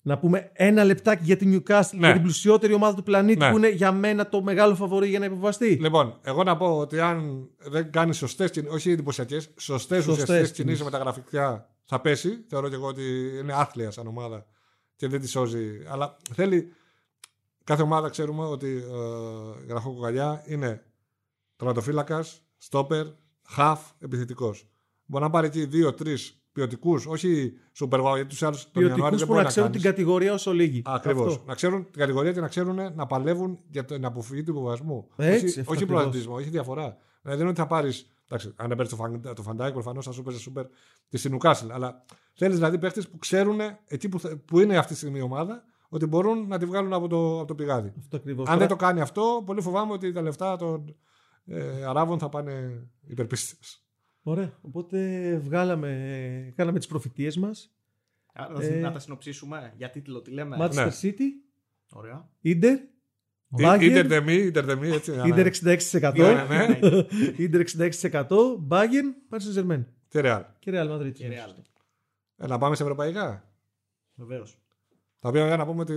[0.00, 1.98] Να πούμε ένα λεπτάκι για την Newcastle, Ναι.
[2.06, 3.50] για την πλουσιότερη ομάδα του πλανήτη Ναι.
[3.50, 5.68] που είναι για μένα το μεγάλο φαβορή για να υποβαστεί.
[5.80, 10.36] Λοιπόν, εγώ να πω ότι αν δεν κάνει σωστές κινήσεις, όχι εντυπωσιακές, σωστές Σωστές ουσιαστικές
[10.36, 10.52] κινήσεις.
[10.56, 12.44] κινήσεις μεταγραφικά θα πέσει.
[12.48, 13.02] Θεωρώ και εγώ ότι
[13.42, 14.46] είναι άθλια σαν ομάδα
[14.96, 15.68] και δεν τη σώζει.
[15.88, 16.72] Αλλά θέλει.
[17.64, 20.82] Κάθε ομάδα ξέρουμε ότι ε, η ραχοκοκαλιά είναι
[21.56, 22.24] τερματοφύλακα,
[22.56, 23.06] στόπερ,
[23.48, 24.68] χαφ, επιθετικός.
[25.10, 26.16] Μπορεί να πάρει εκεί δύο-τρεις
[26.52, 29.48] ποιοτικούς, όχι super wow, γιατί τους άλλους τον Ιανουάριο Ποιοτικούς δεν που μπορεί να να
[29.48, 29.96] ξέρουν την κάνεις.
[29.96, 30.82] κατηγορία όσο λίγοι.
[30.84, 31.26] Ακριβώς.
[31.32, 31.44] Αυτό.
[31.46, 35.08] Να ξέρουν την κατηγορία και να ξέρουν να παλεύουν για την αποφυγή του υποβιβασμού.
[35.16, 35.86] Έτσι, όχι αυτό όχι ακριβώς.
[36.00, 36.82] πρωταθλητισμό, όχι διαφορά.
[36.82, 38.12] Δηλαδή δεν είναι ότι θα πάρεις.
[38.56, 40.66] Αν παίρνεις το, Φαν- το Φαν Ντάικ, προφανώς θα σου παίζει σούπερ
[41.08, 41.72] τη στην Νουκάσιλ.
[41.72, 45.22] Αλλά θέλεις δηλαδή παίχτες που ξέρουν εκεί που, θα- που είναι αυτή τη στιγμή η
[45.22, 47.92] ομάδα ότι μπορούν να τη βγάλουν από το, από το πηγάδι.
[47.98, 48.48] Αυτό ακριβώς.
[48.48, 50.96] Αν δεν το κάνει αυτό, πολύ φοβάμαι ότι τα λεφτά των
[51.46, 53.82] ε, Αράβων θα πάνε υπερπίστες.
[54.28, 54.58] Ωραία.
[54.60, 57.72] Οπότε βγάλαμε, κάναμε τις προφητείες μας.
[58.32, 59.72] Α, Να, Ε, να τα συνοψίσουμε.
[59.76, 60.56] Για τίτλο, τι λέμε.
[60.60, 60.88] Manchester Ναι.
[61.02, 61.22] City,
[61.92, 62.28] Ωραία.
[62.40, 62.72] Ίντερ,
[63.80, 65.12] Ιντερ Bayern, δεμή, ίντερ δεμή, έτσι.
[65.26, 66.12] Ίντερ 66%.
[66.16, 67.06] Ναι, ναι, ναι.
[67.44, 68.26] Ίντερ 66%,
[68.68, 70.42] Bayern, Paris Saint-Germain Και Real.
[70.58, 71.12] και Real Madrid.
[71.12, 71.62] Και Real.
[72.36, 73.52] Ε, να πάμε σε ευρωπαϊκά;
[74.14, 74.58] Βεβαίως.
[75.20, 75.94] Τα οποία να πούμε ότι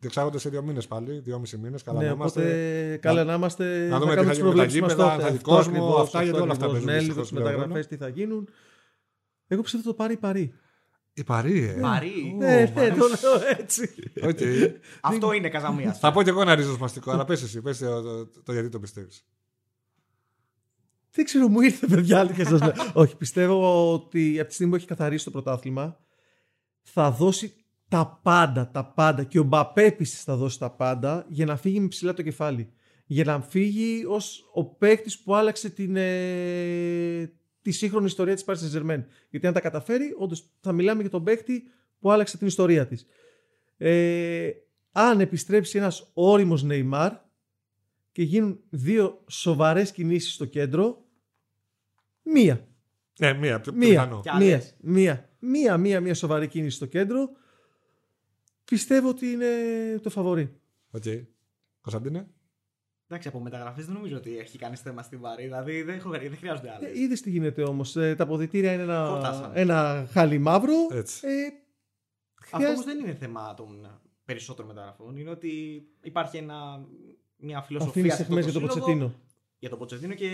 [0.00, 1.82] διεξάγονται σε δύο μήνες πάλι, δυόμιση μήνες.
[1.82, 2.40] Καλά Ναι, να είμαστε.
[2.40, 3.88] οπότε καλά να είμαστε.
[3.90, 5.22] να δούμε τι κάνουμε θα τις γίνει με τα προβλέψεις μας γήπεδα, τότε.
[5.22, 6.84] θα έχει Αυτό κόσμο, ακριβώς, αυτά, γιατί όλα αυτά ακριβώς.
[6.84, 8.48] παίζουν Ναι, λίγο δυστυχώς τις πλέον, μεταγραφές τι θα γίνουν.
[9.46, 10.54] Εγώ πιστεύω το πάρει παρή.
[11.12, 11.80] Η Παρή, ε.
[11.80, 12.34] Παρή.
[12.38, 13.94] Ναι, ναι, το λέω έτσι.
[14.22, 14.38] Οκ.
[15.00, 15.98] Αυτό είναι Καζαμίας.
[15.98, 18.78] Θα πω κι εγώ ένα ριζοσπαστικό, αλλά πες εσύ, πες το, το, το γιατί το
[18.80, 19.24] πιστεύεις.
[21.10, 22.18] Δεν ξέρω, μου ήρθε παιδιά.
[22.18, 22.72] αλήθεια σας λέω.
[22.94, 25.98] Όχι, πιστεύω ότι από τη στιγμή που έχει καθαρίσει το πρωτάθλημα
[26.82, 27.59] θα δώσει
[27.90, 31.80] τα πάντα, τα πάντα και ο Μπαπέ επίσης θα δώσει τα πάντα για να φύγει
[31.80, 32.72] με ψηλά το κεφάλι.
[33.06, 38.54] Για να φύγει ως ο παίκτης που άλλαξε την, ε, τη σύγχρονη ιστορία της Paris
[38.54, 39.04] Saint-Germain.
[39.30, 41.62] Γιατί αν τα καταφέρει, όντως θα μιλάμε για τον παίκτη
[42.00, 43.06] που άλλαξε την ιστορία της.
[43.76, 44.50] Ε,
[44.92, 47.12] αν επιστρέψει ένας όριμος Νεϊμάρ
[48.12, 51.04] και γίνουν δύο σοβαρές κινήσεις στο κέντρο,
[52.22, 52.68] μία.
[53.18, 53.60] Ναι, μία.
[53.60, 54.20] Πιο Μία, πιθανό.
[54.20, 54.76] Κι μία, άλλες.
[54.80, 57.30] μία, μία, μία, μία σοβαρή κίνηση στο κέντρο.
[58.70, 59.46] Πιστεύω ότι είναι
[60.02, 60.60] το φαβορί.
[60.90, 61.02] Οκ.
[61.80, 62.28] Κωνσταντίνε;
[63.08, 65.42] Εντάξει, από μεταγραφές δεν νομίζω ότι έχει κανείς θέμα στην Παρί.
[65.42, 66.90] Δηλαδή δεν, έχω, δεν χρειάζονται άλλες.
[66.90, 67.92] Ε, Είδες τι γίνεται όμως.
[67.92, 69.60] τα αποδυτήρια είναι ένα, Χορτάσανε.
[69.60, 70.72] ένα χάλι μαύρο.
[70.90, 71.26] Έτσι.
[71.26, 75.16] Ε, Αυτό χρειάζεται- όμως δεν είναι θέμα των περισσότερων μεταγραφών.
[75.16, 76.86] Είναι ότι υπάρχει ένα,
[77.36, 79.14] μια Αφήνει φιλοσοφία σε αυτό εχμές για τον σύλλογο, Ποτσετίνο.
[79.58, 80.28] Για τον Ποτσετίνο και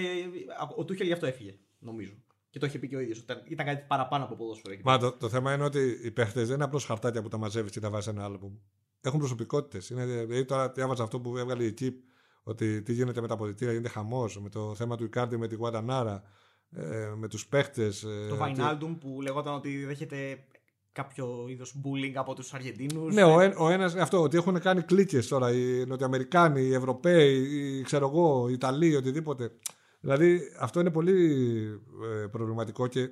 [0.76, 2.12] ο Τούχελ γι' αυτό έφυγε, νομίζω.
[2.50, 3.18] Και το είχε πει και ο ίδιος.
[3.48, 4.72] Ήταν κάτι παραπάνω από ποδόσφαιρο.
[4.72, 4.82] εκεί.
[4.84, 7.70] Μα το, το θέμα είναι ότι οι παίχτες δεν είναι απλώς χαρτάκια που τα μαζεύεις
[7.72, 8.52] και τα βάζεις σε ένα άλμπουμ.
[9.00, 9.90] Έχουν προσωπικότητες.
[9.94, 11.94] Δηλαδή τώρα διάβαζα αυτό που έβγαλε η Κιπ,
[12.42, 14.40] ότι τι γίνεται με τα αποδητήρια, γίνεται χαμός.
[14.40, 16.22] Με το θέμα του Ικάρντι με τη Γουαντανάρα,
[16.76, 18.06] ε, με τους παίχτες.
[18.28, 20.44] Το Βαϊνάλντουμ που λεγόταν ότι δέχεται
[20.92, 23.14] κάποιο είδος bullying από τους Αργεντίνους.
[23.14, 27.36] Ναι, ο, ένα- ο ένας, αυτό, ότι έχουν κάνει κλίκες τώρα οι Νοτιοαμερικάνοι, οι Ευρωπαίοι,
[27.38, 29.50] οι, ξέρω εγώ, οι Ιταλοί, οτιδήποτε.
[30.06, 31.64] Δηλαδή αυτό είναι πολύ
[32.22, 33.10] ε, προβληματικό και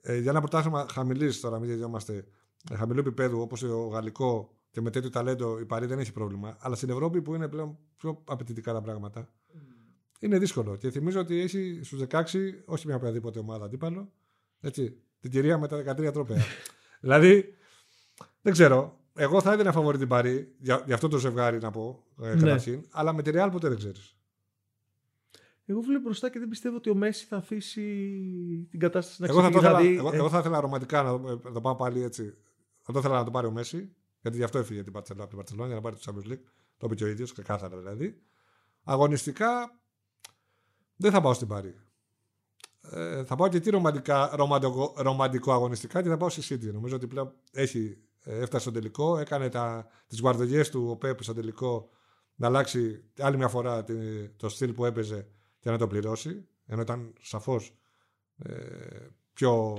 [0.00, 2.24] ε, για ένα πρωτάθλημα χαμηλής τώρα, μην γελιόμαστε,
[2.70, 6.56] ε, χαμηλού επίπεδου όπως το γαλλικό και με τέτοιο ταλέντο η Παρή δεν έχει πρόβλημα.
[6.60, 9.28] Αλλά στην Ευρώπη που είναι πλέον πιο απαιτητικά τα πράγματα,
[10.20, 10.76] είναι δύσκολο.
[10.76, 12.22] Και θυμίζω ότι έχει στους 16
[12.64, 14.12] όχι μια οποιαδήποτε ομάδα αντίπαλο.
[14.60, 16.42] Έτσι, την κυρία με τα 13 τρόπαια.
[17.00, 17.54] δηλαδή,
[18.42, 18.98] δεν ξέρω.
[19.14, 22.40] Εγώ θα έδινα φαβορή την Παρή, για, για αυτό το ζευγάρι να πω ε, Ναι.
[22.40, 22.84] καταρχήν.
[22.90, 24.16] Αλλά με τη Real ποτέ δεν ξέρεις.
[25.66, 27.82] Εγώ βλέπω μπροστά και δεν πιστεύω ότι ο Μέση θα αφήσει
[28.70, 29.74] την κατάσταση να Εγώ, θα το ξεφύγει.
[29.76, 32.34] ήθελα, Δηλαδή, εγώ, ε, εγώ θα ήθελα ρομαντικά να, το- να το πάω πάλι έτσι.
[32.80, 35.26] Θα το ήθελα να το πάρει ο Μέση, γιατί γι' αυτό έφυγε την Barcelona- από
[35.28, 36.42] την Παρσελόνα για να πάρει το Champions League.
[36.76, 38.22] Το είπε και ο ίδιος, ξεκάθαρα δηλαδή.
[38.84, 39.80] Αγωνιστικά
[40.96, 41.74] δεν θα πάω στην Πάρη.
[42.90, 46.72] Ε, θα πάω και εκεί ρομαντικά, ρομαντικό, ρομαντικό αγωνιστικά και θα πάω στη City.
[46.72, 51.22] Νομίζω ότι πλέον έχει, ε, έφτασε στο τελικό, έκανε τα, τις γουαρδογιές του ο Πέπ
[51.22, 51.88] στο τελικό
[52.34, 55.28] να αλλάξει άλλη μια φορά τη- το στυλ που έπαιζε
[55.64, 56.46] και να το πληρώσει.
[56.66, 57.72] Ενώ ήταν σαφώς
[58.36, 58.52] ε,
[59.32, 59.76] πιο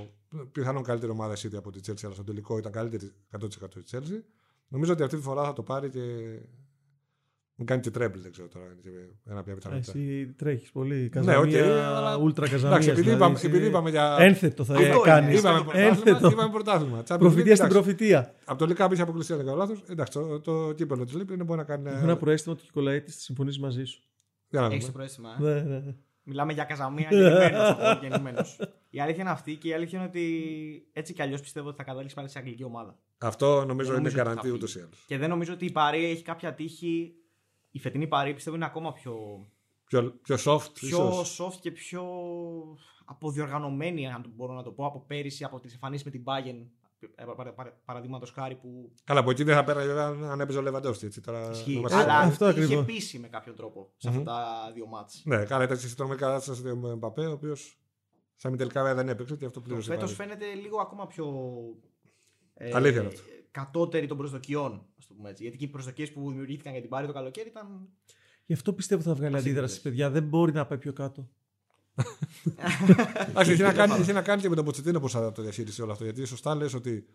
[0.52, 3.46] πιθανόν καλύτερη ομάδα η City από τη Chelsea, αλλά στο τελικό ήταν καλύτερη 100%
[3.76, 4.22] η Chelsea.
[4.68, 6.00] Νομίζω ότι αυτή τη φορά θα το πάρει και
[7.56, 8.66] μην κάνει και τρέμπλ, δεν ξέρω τώρα.
[8.66, 8.90] είναι και
[9.32, 9.92] Ένα πια πιθανότητα.
[9.96, 10.96] Εσύ τρέχεις πολύ.
[11.02, 12.68] Ναι, Καζαμία, οκ, αλλά- ούλτρα καζαμία.
[12.68, 14.16] Εντάξει, επειδή, δηλαδή, είπαμε, είσαι επειδή είπαμε για.
[14.20, 15.30] Ένθετο θα Αυτό κάνεις.
[15.30, 15.40] είναι.
[15.40, 15.88] Είπαμε πρωτάθλημα.
[15.88, 16.28] Ένθετο.
[16.30, 17.04] Είπαμε πρωτάθλημα.
[17.08, 17.84] Champions League, Προφητεία στην εντάξει.
[17.84, 18.34] προφητεία.
[18.46, 19.84] Από το Λίκα είχε αποκλειστεί, αν δεν κάνω λάθος.
[19.90, 21.90] Εντάξει, το, το κύπελο της Λίπη είναι μπορεί να κάνει.
[21.90, 24.02] Έχω ένα προέστημα ότι ο Κικολαίτη θα συμφωνήσει μαζί σου.
[24.50, 24.92] Για να Έχεις δούμε.
[24.92, 25.50] το πρόθυμα.
[25.50, 25.96] ε; Ναι, ναι, ναι.
[26.28, 28.00] Μιλάμε για καζαμία γεννημένος.
[28.02, 28.60] γεννημένος.
[28.90, 31.84] Η αλήθεια είναι αυτή και η αλήθεια είναι ότι έτσι κι αλλιώς πιστεύω ότι θα
[31.84, 32.98] καταλήξει πάλι σε αγγλική ομάδα.
[33.18, 34.54] Αυτό νομίζω Δεν είναι νομίζω ότι θα καραντί φύγει.
[34.54, 35.04] ούτως ή άλλως.
[35.08, 37.16] Και δεν νομίζω ότι η Παρή έχει κάποια τύχη.
[37.72, 39.46] Η φετινή Παρή πιστεύω είναι ακόμα πιο,
[39.86, 41.42] Πιο, πιο soft, πιο ίσως.
[41.42, 42.04] soft και πιο
[43.06, 46.66] αποδιοργανωμένη, αν το μπορώ να το πω, από πέρυσι, από τις εμφανίσεις με την Bayern.
[47.86, 51.06] Παραδείγματος χάρη που Καλά, από εκεί δεν θα πέραγε βέβαια αν έπαιζε ο Λεβαντόφσκι.
[51.06, 51.72] έτσι, Τώρα, ισχύει.
[51.72, 52.86] να είμαστε- Ε, Αλλά αυτό είχε ακριβώς.
[52.86, 55.22] πείσει με κάποιον τρόπο σε αυτά τα δύο μάτς.
[55.26, 57.80] Ναι, καλά, ήταν στη στρομική κατάσταση του Μπαπέ, ο οποίος
[58.36, 59.92] σαν μη τελικά δεν έπαιξε και αυτό πλήρωσε.
[59.94, 60.30] Φέτος πάλι.
[60.32, 61.26] φαίνεται λίγο ακόμα πιο.
[62.54, 63.22] Ε, Αλήθεια είναι αυτό.
[63.52, 65.44] κατώτερη των προσδοκιών, ας το πούμε έτσι.
[65.44, 67.90] Γιατί και οι προσδοκίες που δημιουργήθηκαν για την Πάρη το καλοκαίρι ήταν.
[68.46, 69.62] Γι' αυτό πιστεύω θα βγάλει Ασύγκριτες.
[69.62, 70.10] αντίδραση, παιδιά.
[70.10, 71.30] Δεν μπορεί να πάει πιο κάτω.
[73.28, 75.82] Εντάξει, έχει, να κάνει, έχει να κάνει και με τον Ποτσετίνο πώ θα το διαχείρισει
[75.82, 76.04] όλο αυτό.
[76.04, 77.06] Γιατί σωστά λες ότι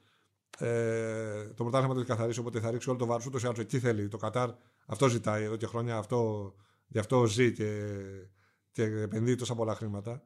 [0.59, 3.59] ε, το πρωτάθλημα το έχει καθαρίσει, οπότε θα ρίξει όλο το βάρος ούτως ή άλλως
[3.59, 4.09] εκεί θέλει.
[4.09, 4.51] Το Κατάρ
[4.87, 6.53] αυτό ζητάει εδώ και χρόνια, αυτό,
[6.87, 7.93] γι' αυτό ζει και,
[8.73, 10.23] και επενδύει τόσα πολλά χρήματα.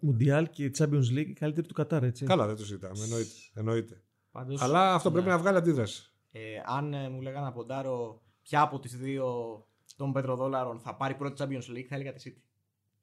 [0.00, 2.24] Μουντιάλ και Champions League καλύτερη του Κατάρ, έτσι.
[2.24, 3.30] Καλά, δεν το ζητάμε, εννοείται.
[3.54, 4.02] εννοείται.
[4.30, 5.14] Πάντως, Αλλά αυτό ναι.
[5.14, 6.12] πρέπει να βγάλει αντίδραση.
[6.32, 9.26] Ε, αν ε, μου λέγανε να ποντάρω ποια από τις δύο
[9.96, 12.40] των πετροδόλαρων θα πάρει πρώτη Champions League, θα έλεγα τη City.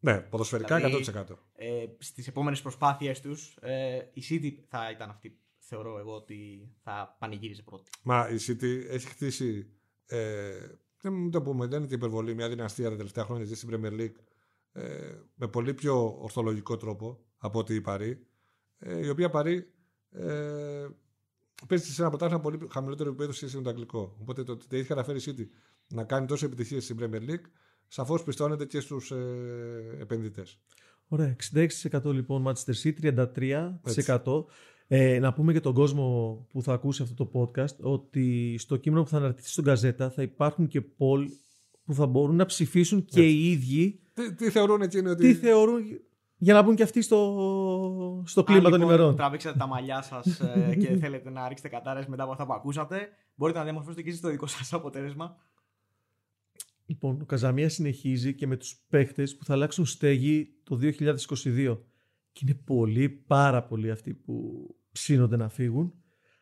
[0.03, 1.23] Ναι, ποδοσφαιρικά Δηλαδή, 100%.
[1.53, 7.15] Ε, Στις επόμενες προσπάθειε τους, ε, η City θα ήταν αυτή, θεωρώ εγώ, ότι θα
[7.19, 7.91] πανηγύριζε πρώτη.
[8.03, 9.69] Μα η City έχει χτίσει.
[10.05, 10.67] Ε,
[11.01, 12.33] δεν μην το πούμε, δεν είναι και υπερβολή.
[12.33, 14.15] Μια δυναστεία τα τελευταία χρόνια ζει στην Premier League
[14.71, 18.27] ε, με πολύ πιο ορθολογικό τρόπο από ότι η Παρή.
[18.77, 19.73] Ε, η οποία Παρή
[20.11, 20.87] ε,
[21.67, 24.17] παίζει σε ένα πρωτάθλημα πολύ χαμηλότερο επίπεδο σε σχέση με το αγγλικό.
[24.21, 25.45] Οπότε το ότι έχει καταφέρει η City
[25.87, 27.45] να κάνει τόσο επιτυχίες στην Premier League
[27.93, 29.17] σαφώς πιστώνεται και στους ε,
[29.99, 30.59] επενδυτές.
[31.07, 31.35] Ωραία,
[31.91, 33.25] 66% λοιπόν Manchester City,
[34.23, 34.43] 33%.
[34.87, 39.03] Ε, να πούμε για τον κόσμο που θα ακούσει αυτό το podcast ότι στο κείμενο
[39.03, 41.25] που θα αναρτηθεί στον Καζέτα θα υπάρχουν και poll
[41.85, 45.21] που θα μπορούν να ψηφίσουν και οι ίδιοι Τι, τι θεωρούν εκείνοι ότι.
[45.21, 45.81] τι θεωρούν
[46.37, 49.15] για να μπουν και αυτοί στο, στο κλίμα Αν, των λοιπόν, ημερών.
[49.15, 50.41] τραβήξατε τα μαλλιά σας
[50.79, 54.21] και θέλετε να ρίξετε κατάρες μετά από αυτά που ακούσατε, μπορείτε να διαμορφώσετε και εσείς
[54.21, 55.37] το δικό σας αποτέλεσμα.
[56.93, 61.77] Λοιπόν, ο Καζαμία συνεχίζει και με τους παίχτες που θα αλλάξουν στέγη το 2022.
[62.31, 65.93] Και είναι πολλοί, πάρα πολλοί αυτοί που ψήνονται να φύγουν.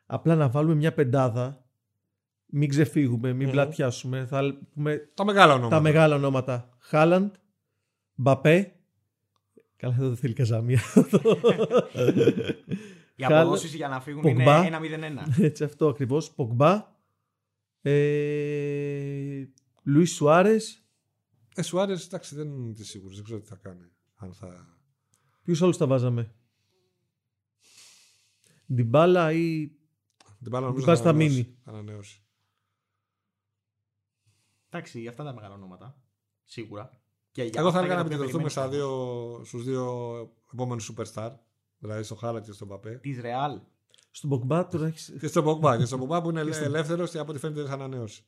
[0.06, 1.66] Απλά να βάλουμε μια πεντάδα
[2.54, 3.52] Μην ξεφύγουμε, μην Μμμ.
[3.52, 4.26] πλατιάσουμε.
[4.26, 5.76] Θα πούμε Τα μεγάλα ονόματα.
[5.76, 6.70] τα μεγάλα ονόματα.
[6.80, 7.34] Χάλαντ,
[8.16, 8.72] Μπαπέ.
[9.76, 10.80] Καλά, εδώ δεν θέλει καζάμια.
[13.16, 14.66] Οι Χάλα- αποδόσεις για να φύγουν Πογμπά.
[14.66, 14.78] είναι
[15.38, 15.42] 1-0-1.
[15.44, 16.32] Έτσι αυτό ακριβώς.
[16.32, 16.90] Πογμπά.
[17.82, 19.44] Ε,
[19.84, 20.86] Λουίς Σουάρες.
[21.56, 23.16] Ε, Σουάρες, εντάξει, δεν είμαι σίγουρος.
[23.16, 23.92] Δεν ξέρω τι θα κάνει.
[24.16, 24.78] Αν θα...
[25.44, 26.36] Ποιους άλλους τα βάζαμε;
[28.74, 29.68] Ντιμπάλα ή.
[30.42, 31.36] Την μπάλα νομίζω Μπας θα θα ανανεώσει.
[31.36, 31.58] μείνει.
[31.64, 32.24] Θα ανανεώσει.
[34.70, 36.02] Εντάξει, αυτά τα μεγάλα ονόματα.
[36.44, 37.02] Σίγουρα.
[37.32, 39.36] Και για Εγώ θα αυτά έλεγα να για τα οποία επικεντρωθούμε στα περιμένουμε.
[39.36, 40.18] δύο, στους δύο
[40.54, 41.32] επόμενους superstar.
[41.80, 42.96] Δηλαδή στο Χάλα και στον Παπέ.
[42.96, 43.62] Της Real.
[44.12, 45.18] Στον Πογμπά τώρα έχει.
[45.18, 45.78] Και στον Πογμπά.
[45.78, 48.26] και στον Πογμπά που είναι Και στον- ελεύθερος και από ό,τι φαίνεται δεν θα ανανεώσει.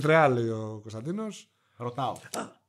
[0.00, 1.50] Τη Ρεάλ λέει ο Κωνσταντίνος.
[1.76, 2.12] Ρωτάω.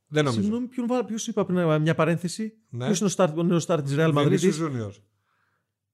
[0.08, 0.42] Δεν νομίζω.
[0.42, 2.86] Συγγνώμη, ποιον, βάλα- ποιος είπα πριν μια παρένθεση; Ναι.
[2.86, 4.92] Ποιος είναι ο, start, ο νέος start της Real Madrid; Vinicius Junior.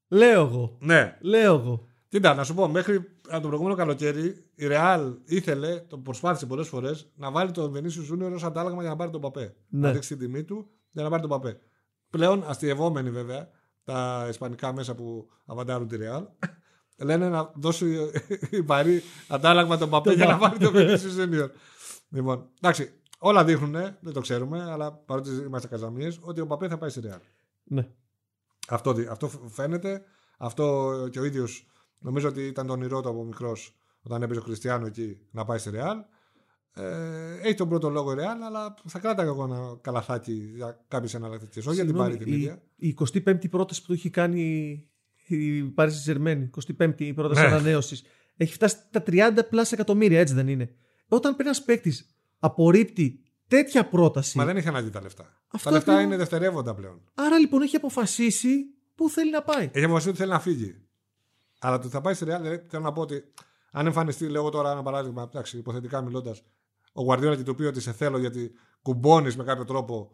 [0.08, 0.76] Λέω εγώ.
[0.80, 1.18] Ναι.
[1.20, 1.86] Λέω εγώ.
[2.08, 2.94] Κοίτα, να σου πω, μέχρι
[3.28, 8.12] από το προηγούμενο καλοκαίρι η Ρεάλ ήθελε, το προσπάθησε πολλές φορές, να βάλει τον Vinicius
[8.12, 9.54] Junior ως αντάλλαγμα για να πάρει τον Παπέ.
[9.68, 9.86] Ναι.
[9.86, 11.58] Να ρίξει την τιμή του για να πάρει τον Παπέ.
[12.10, 13.48] Πλέον αστειευόμενοι βέβαια
[13.84, 16.24] τα ισπανικά μέσα που αβαντάρουν τη Ρεάλ,
[17.04, 18.10] λένε να δώσει
[18.50, 20.56] η Παρή αντάλλαγμα τον Παπέ Τον για να Παπέ.
[20.58, 21.48] πάρει τον Vinicius Junior.
[22.08, 26.78] Λοιπόν, εντάξει, όλα δείχνουν, δεν το ξέρουμε, αλλά παρότι είμαστε καζαμίε, ότι ο Παπέ θα
[26.78, 27.18] πάει στη Ρεάλ.
[27.64, 27.88] Ναι.
[28.68, 30.02] Αυτό, δι- αυτό φαίνεται.
[30.38, 31.66] Αυτό και ο ίδιος
[31.98, 35.58] νομίζω ότι ήταν το όνειρό του από μικρός όταν έπαιζε ο Χριστιανό εκεί να πάει
[35.58, 35.96] στη Ρεάλ.
[36.74, 41.14] Ε, έχει τον πρώτο λόγο η Ρεάλ, αλλά θα κράταγα εγώ ένα καλαθάκι για κάποιες
[41.14, 41.66] εναλλακτικές.
[41.66, 42.62] Όχι για την πάρει την η, ίδια.
[42.76, 44.86] η 25η πρόταση που του έχει κάνει
[45.26, 47.46] η Πάρη Ζερμένη, 25η η πρόταση Ναι.
[47.46, 48.02] ανανέωσης,
[48.36, 50.74] έχει φτάσει τα 30 πλάσια εκατομμύρια, έτσι δεν είναι;
[51.08, 54.38] Όταν παίρνει ένας παίκτης απορρίπτει τέτοια πρόταση.
[54.38, 55.42] Μα δεν έχει ανάγκη τα λεφτά.
[55.46, 56.12] Αυτό τα λεφτά ακριβώς.
[56.12, 57.10] είναι δευτερεύοντα πλέον.
[57.14, 58.56] Άρα λοιπόν έχει αποφασίσει
[58.94, 59.70] πού θέλει να πάει.
[59.72, 60.76] Έχει αποφασίσει ότι θέλει να φύγει.
[61.58, 63.22] Αλλά το ότι θα πάει στη Ρεάλ, δηλαδή, θέλω να πω ότι
[63.72, 66.42] αν εμφανιστεί, λέω τώρα ένα παράδειγμα, εντάξει, υποθετικά μιλώντας,
[66.92, 68.50] ο Γουαρδιόλα και του πει ότι σε θέλω γιατί
[68.82, 70.10] κουμπώνεις με κάποιο τρόπο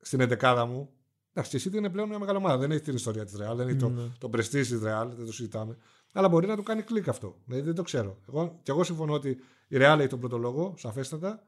[0.00, 0.90] στην εντεκάδα μου.
[1.32, 2.56] Εντάξει, και η City είναι πλέον μια μεγάλη ομάδα.
[2.58, 3.82] Δεν έχει την ιστορία της Ρεάλ, δεν έχει Ναι.
[3.82, 5.76] το, το πρεστή της Ρεάλ, δεν το συζητάμε.
[6.12, 7.36] Αλλά μπορεί να του κάνει κλικ αυτό.
[7.44, 8.16] Δηλαδή δεν το ξέρω.
[8.28, 9.38] Εγώ, και εγώ συμφωνώ ότι
[9.68, 11.42] η Ρεάλ έχει τον πρώτο λόγο, σαφέστατα.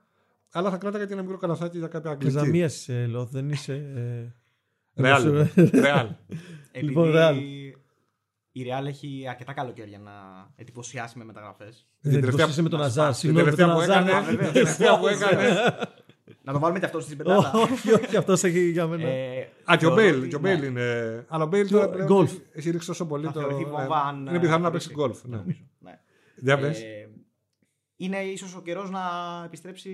[0.53, 2.35] Αλλά θα κράταγα και ένα μικρό καλαθάκι για κάποια αγγλική.
[2.35, 3.75] Καζαμία είσαι, Λόθ, δεν είσαι.
[4.95, 5.23] ε, Ρεάλ.
[5.23, 6.09] δημοσιο- Ρεάλ.
[6.73, 7.35] Επειδή Λοιπόν, Real.
[8.53, 10.13] η Real έχει αρκετά καλοκαίρια να
[10.57, 11.87] εντυπωσιάσει με μεταγραφές.
[12.01, 13.15] Δεν εντυπωσίασε με τον να Αζάρ.
[13.15, 13.21] σπάσει.
[13.27, 13.57] Την Συγγνώμη,
[14.37, 15.33] με τον τελευταία που Αζάρ.
[15.33, 15.49] έκανε.
[16.45, 16.51] βέβαια.
[16.51, 16.51] την τελευταία που έκανε.
[16.51, 17.51] να το βάλουμε και αυτό στην πεντάδα.
[17.55, 19.09] Όχι, όχι, αυτός έχει για μένα.
[19.09, 20.19] Ε, Α, και ο θεωρώ Μπέιλ.
[20.19, 20.55] ότι- Και ο ναι.
[20.57, 21.25] Μπέιλ είναι.
[21.29, 22.31] Αλλά ο Μπέιλ Και τώρα ο- πλέον γκολφ.
[22.33, 23.41] έχει- έχει ρίξει τόσο πολύ Θα το.
[23.41, 23.71] θεωρηθεί ναι.
[23.71, 25.21] βομβά αν, Είναι πιθανό να ε, παίξει χωρίσει.
[25.21, 25.25] γκολφ.
[25.25, 25.37] Ναι.
[25.37, 26.01] Νομίζω, ναι.
[26.37, 26.83] Για πες.
[26.83, 27.11] Ε,
[27.97, 29.01] είναι ίσως ο καιρός να
[29.45, 29.91] επιστρέψει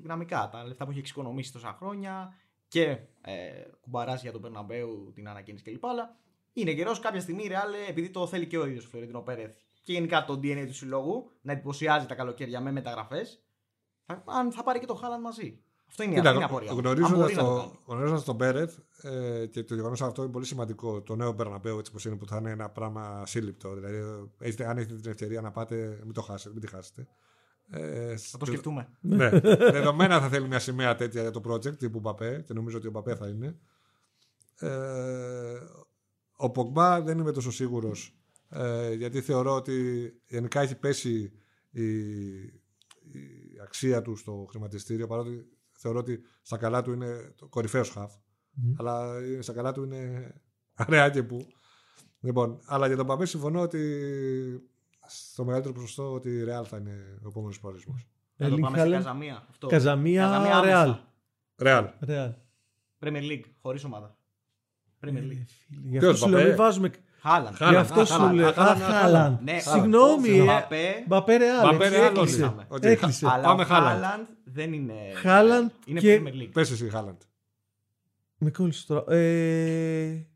[0.00, 0.48] δυναμικά.
[0.52, 2.34] Τα λεφτά που έχει εξοικονομήσει τόσα χρόνια
[2.68, 2.82] και
[3.20, 3.36] ε,
[3.80, 5.84] κουμπαράζει για τον Περναμπέου την ανακαίνιση κλπ.
[5.86, 6.16] Αλλά
[6.52, 9.54] είναι καιρός κάποια στιγμή η Real, επειδή το θέλει και ο ίδιος ο Φλωρεντίνο Πέρεθ
[9.82, 13.42] και γενικά το DNA του συλλόγου, να εντυπωσιάζει τα καλοκαίρια με μεταγραφές,
[14.24, 15.58] αν θα πάρει και το Χάλαν μαζί.
[15.88, 16.72] Αυτό είναι, Κοίτα, αυτή είναι η απορία.
[16.72, 16.78] μου.
[16.78, 17.70] Αν γνωρίζοντας μπορεί να το κάνει.
[17.84, 21.02] το, γνωρίζοντας τον Πέρεθ ε, και το γεγονός αυτό είναι πολύ σημαντικό.
[21.02, 23.74] Το νέο Μπερναμπέου έτσι όπως είναι, που θα είναι ένα πράγμα σύλληπτο.
[23.74, 27.08] Δηλαδή, ε, έχετε, αν έχετε την ευκαιρία να πάτε, μην το χάσετε, μην τη χάσετε.
[27.70, 28.88] Ε, Θα το σκεφτούμε.
[29.00, 29.28] ναι.
[29.76, 32.90] Δεδομένα θα θέλει μια σημαία τέτοια για το project τύπου Μπαπέ και νομίζω ότι ο
[32.90, 33.58] Μπαπέ θα είναι.
[34.60, 35.58] Ε,
[36.36, 41.32] ο Πογμπά δεν είμαι τόσο σίγουρος ε, γιατί θεωρώ ότι γενικά έχει πέσει
[41.70, 41.84] η,
[42.42, 45.46] η αξία του στο χρηματιστήριο παρότι
[45.80, 48.12] θεωρώ ότι στα καλά του είναι το κορυφαίος χαφ.
[48.52, 48.74] Μμμ.
[48.78, 49.08] Αλλά
[49.40, 50.32] στα καλά του είναι
[50.74, 51.46] αραιά και που.
[52.20, 53.80] Λοιπόν, αλλά για τον Παπέ συμφωνώ ότι
[55.06, 58.06] στο μεγαλύτερο ποσοστό ότι η Real θα είναι ο επόμενος προορισμός.
[58.36, 58.90] Να το Erling πάμε σε Haaland.
[58.90, 59.46] Καζαμία.
[59.50, 59.66] Αυτό.
[59.66, 60.88] Καζαμία, Καζαμία Ρεάλ.
[60.88, 61.04] άμεσα.
[61.56, 61.92] Real.
[62.00, 62.32] Ρεάλ.
[63.00, 64.18] Premier League, χωρίς ομάδα.
[65.00, 65.44] Premier Ε, League.
[65.46, 66.90] φίλε, Γι' Ποιος, αυτό σου λέω Μπαπέ; μην βάζουμε.
[67.20, 67.54] Χάλαν.
[67.54, 67.72] Χάλαν.
[67.74, 68.46] Γι' αυτό α, σου Χάλαν, λέω.
[68.48, 69.40] α, Α, Χάλαν, Χάλαν.
[69.44, 70.38] Ναι, Συγγνώμη.
[70.38, 71.04] ε, Μπαπέ.
[71.06, 71.60] Μπαπέ Ρεάλ.
[71.70, 72.42] Μπαπέ, έτσι, Ρεάλ, έκλεισε.
[72.44, 72.54] όχι.
[72.68, 72.84] Οκ.
[72.84, 73.26] Έκλεισε.
[73.32, 74.02] Αλλά Πάμε ο Χάλαντ.
[74.02, 74.94] Χάλαντ δεν είναι.
[75.14, 76.50] Χάλαντ είναι και- Premier League.
[76.52, 77.20] Πες εσύ Χάλαντ.
[78.38, 79.04] Με κόλλησε τώρα.
[79.16, 80.26] Ε,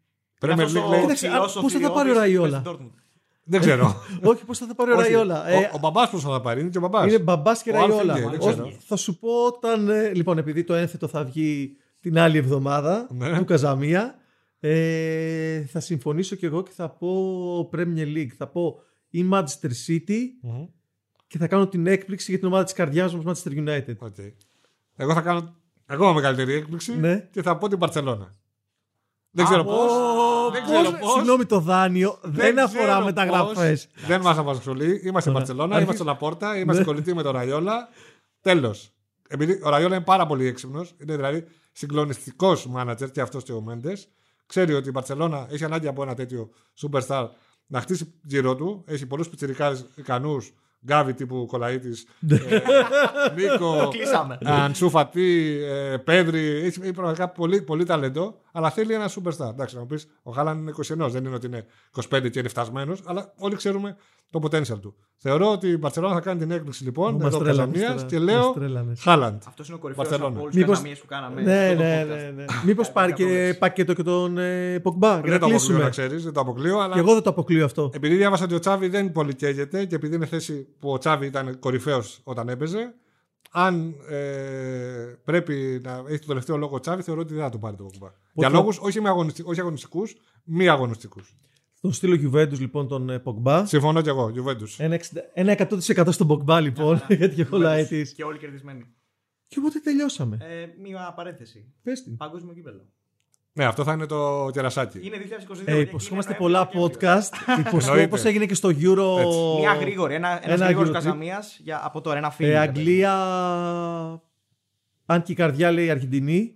[0.41, 1.01] Premier Είναι αυτός League ο λέει.
[1.01, 3.01] Κοίταξε, ψηλός α, ο πώς θα τα θηριώδης πάρει ο που Ραϊόλα; παίζει στην Dortmund.
[3.45, 3.95] Δεν ξέρω.
[4.31, 5.03] όχι, πώς θα τα πάρει ο Όχι.
[5.03, 7.07] Ραϊόλα; Ε, Ο, ο μπαμπάς πώς θα τα πάρει, είναι και ο μπαμπάς.
[7.09, 8.15] είναι μπαμπάς και Ο Αλ Ραϊόλα.
[8.15, 8.71] φύγε, δεν Όχι, ξέρω.
[8.87, 9.89] Θα σου πω όταν.
[9.89, 13.39] ε, λοιπόν, επειδή το ένθετο θα βγει την άλλη εβδομάδα Ναι.
[13.39, 14.15] του Καζαμία,
[14.65, 18.31] ε, θα συμφωνήσω κι εγώ και θα πω Premier League.
[18.37, 20.67] Θα πω η Manchester City Μμμ.
[21.27, 23.97] και θα κάνω την έκπληξη για την ομάδα της καρδιάς μου, Manchester United.
[23.99, 24.15] Οκ.
[24.97, 25.55] Εγώ θα κάνω
[25.87, 27.29] ακόμα μεγαλύτερη έκπληξη Ναι.
[27.33, 28.35] και θα πω την Παρσελώνα.
[29.31, 30.53] Δεν Α, ξέρω πω, πώς.
[30.53, 31.13] Δεν ξέρω Πώς- πώς.
[31.13, 33.05] Συγγνώμη, το δάνειο δεν, ξέρω αφορά πώς.
[33.05, 33.89] μεταγραφές.
[34.07, 35.01] Δεν μας απασχολεί.
[35.05, 35.33] Είμαστε Ωραία.
[35.33, 36.87] Μπαρσελόνα, Αρχίζει- είμαστε Λαπόρτα, είμαστε Ναι.
[36.89, 37.89] κολλητοί με τον Ραϊόλα.
[38.41, 38.93] Τέλος.
[39.29, 43.61] Επειδή ο Ραϊόλα είναι πάρα πολύ έξυπνος, είναι δηλαδή συγκλονιστικός μάνατζερ και αυτός και ο
[43.61, 44.09] Μέντες.
[44.53, 47.29] Ξέρει ότι η Μπαρσελόνα έχει ανάγκη από ένα τέτοιο superstar
[47.67, 48.85] να χτίσει γύρω του.
[48.87, 50.55] Έχει πολλούς πιτσιρικάδε ικανούς
[50.87, 52.39] Γκάβι τύπου Κολαήτης, Ναι.
[53.37, 54.39] Νίκο, Κλείσαμε.
[54.45, 55.59] Ανσού Φατί,
[55.93, 56.47] ε, Πέδρη.
[56.47, 59.49] Έχει έχει πραγματικά πολύ, πολύ ταλέντο, αλλά θέλει ένα superstar.
[59.51, 61.65] Εντάξει, να μου πεις, ο Χάλαν είναι 21, δεν είναι ότι είναι
[62.11, 63.97] 25 και είναι φτασμένος, αλλά όλοι ξέρουμε
[64.31, 64.95] το potential του.
[65.17, 68.19] Θεωρώ ότι η Μπαρσελόνα θα κάνει την έκπληξη λοιπόν Μας εδώ τρέλανες Καζανίας τώρα, και
[68.19, 69.01] μας λέω τρέλανες.
[69.03, 69.43] Χάλαντ.
[69.49, 70.33] Αυτός είναι ο κορυφαίος Μπαρσελόνα.
[70.35, 71.41] από όλους του Μήπως- καναμίε που κάναμε.
[71.43, 72.07] Ναι, στο ναι, podcast.
[72.09, 72.45] ναι, ναι.
[72.65, 73.59] Μήπως Κάνει πάρει και απόδειξη.
[73.59, 75.83] πακέτο και τον ε, Πογμπά για Δεν να το αποκλείω, κλείσουμε.
[75.83, 77.91] να ξέρεις, δεν το αποκλείω, αλλά Και εγώ δεν το αποκλείω αυτό.
[77.95, 81.27] επειδή διάβασα ότι ο Τσάβη δεν πολύ καίγεται και επειδή είναι θέση που ο Τσάβη
[81.27, 82.95] ήταν κορυφαίος όταν έπαιζε,
[83.51, 87.59] αν ε, πρέπει να έχει το τελευταίο λόγο ο Τσάβη, θεωρώ ότι δεν θα το
[87.59, 88.09] πάρει το Πογμπά.
[88.33, 91.37] Για θα- λόγους όχι, με αγωνιστικ- όχι αγωνιστικούς, μη αγωνιστικούς.
[91.81, 93.67] Τον στείλω Juventus λοιπόν τον ε, Πογμπά.
[93.67, 94.75] Συμφωνώ κι εγώ, Juventus.
[94.79, 95.03] Ένα 60
[95.35, 98.13] Ένα 100% στον Πογμπά λοιπόν, γιατί και κολλάει της.
[98.13, 98.87] Και όλοι κερδισμένοι.
[99.47, 100.39] Και οπότε τελειώσαμε.
[100.41, 101.73] Ε, μία παρένθεση.
[101.83, 102.17] Πες την.
[102.17, 102.87] Παγκόσμιο κύπελο.
[103.55, 105.01] Ναι, αυτό θα είναι το κερασάκι.
[105.07, 105.63] Είναι 2022.
[105.65, 107.33] Ε, και υποσχόμαστε είναι πολλά Νοέμβριο, podcast.
[107.59, 108.05] Υποσχόμαστε Εννοείται.
[108.05, 109.19] όπως έγινε και στο Euro.
[109.21, 109.39] Έτσι.
[109.61, 110.95] Μία γρήγορη, ένα, ένας Ένα γρήγορος Euro trip.
[110.95, 112.51] καζαμίας για, από τώρα, ένα φίλο.
[112.51, 113.13] Ε, Αγγλία.
[115.07, 116.55] Αν και η καρδιά λέει Αργεντινή.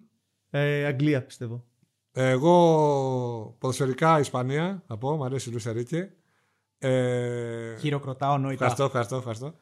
[0.50, 1.64] Ε, Αγγλία πιστεύω.
[2.12, 6.11] Εγώ ποδοσφαιρικά Ισπανία θα πω, μου αρέσει η Λούσα Ρίκε.
[6.78, 8.52] Ε, Χειροκροτάω νόητα.
[8.52, 9.54] ευχαριστώ, ευχαριστώ, ευχαριστώ.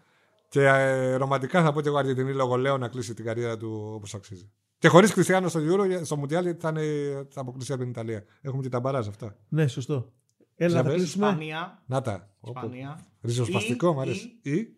[0.55, 3.91] Και ε, ρομαντικά θα πω και εγώ Αργεντινή λόγω λέω να κλείσει την καριέρα του
[3.95, 4.51] όπως αξίζει.
[4.79, 8.25] Και χωρίς Κριστιανό στο Euro, στο Μουντιάλ, γιατί θα, είναι, θα αποκλείσει από την Ιταλία.
[8.41, 9.37] Έχουμε και τα μπαράζ αυτά.
[9.49, 10.13] Ναι, σωστό.
[10.57, 10.97] Έλα, Για θα πες.
[10.97, 11.27] κλείσουμε.
[11.27, 12.29] Ισπανία, Να τα.
[12.41, 12.59] Όπου.
[12.59, 14.39] Ισπανία, Ριζοσπαστικό, Ή- μου αρέσει.
[14.43, 14.77] ή- Ή,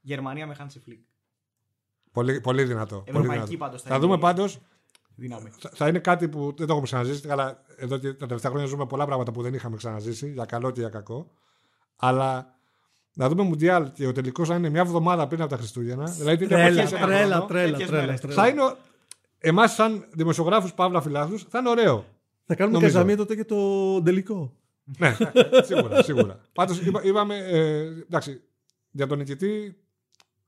[0.00, 0.98] Γερμανία με Hansi Flick.
[2.12, 2.96] πολύ, πολύ δυνατό.
[2.96, 3.56] Πολύ Ευρωπαϊκή δυνατό.
[3.64, 4.44] πάντως θα Θα είναι δούμε η- πάντω.
[5.14, 5.50] Δύναμη.
[5.58, 7.30] Θα, θα είναι κάτι που δεν το έχουμε ξαναζήσει.
[7.30, 10.70] Αλλά εδώ και τα τελευταία χρόνια ζούμε πολλά πράγματα που δεν είχαμε ξαναζήσει, για καλό
[10.70, 11.30] και για κακό.
[11.96, 12.57] Αλλά
[13.18, 16.04] να δούμε Μουντιάλ και ο τελικός να είναι μια εβδομάδα πριν από τα Χριστούγεννα.
[16.04, 18.20] Δηλαδή την Τρέλα, εποχή σε ένα τρέλα, χρόνο, τρέλα, τέτοιες τρέλα, μέρες.
[18.20, 18.34] τρέλα.
[18.34, 18.62] Θα είναι.
[19.38, 22.04] Εμάς, σαν δημοσιογράφους Παύλα Φιλάθλους, θα είναι ωραίο.
[22.44, 22.92] Θα κάνουμε Νομίζω.
[22.92, 24.52] καζαμία τότε και το τελικό.
[24.98, 25.16] ναι,
[25.62, 26.40] σίγουρα, σίγουρα.
[26.52, 27.36] Πάντως είπαμε.
[27.36, 28.40] Ε, εντάξει,
[28.90, 29.76] για τον νικητή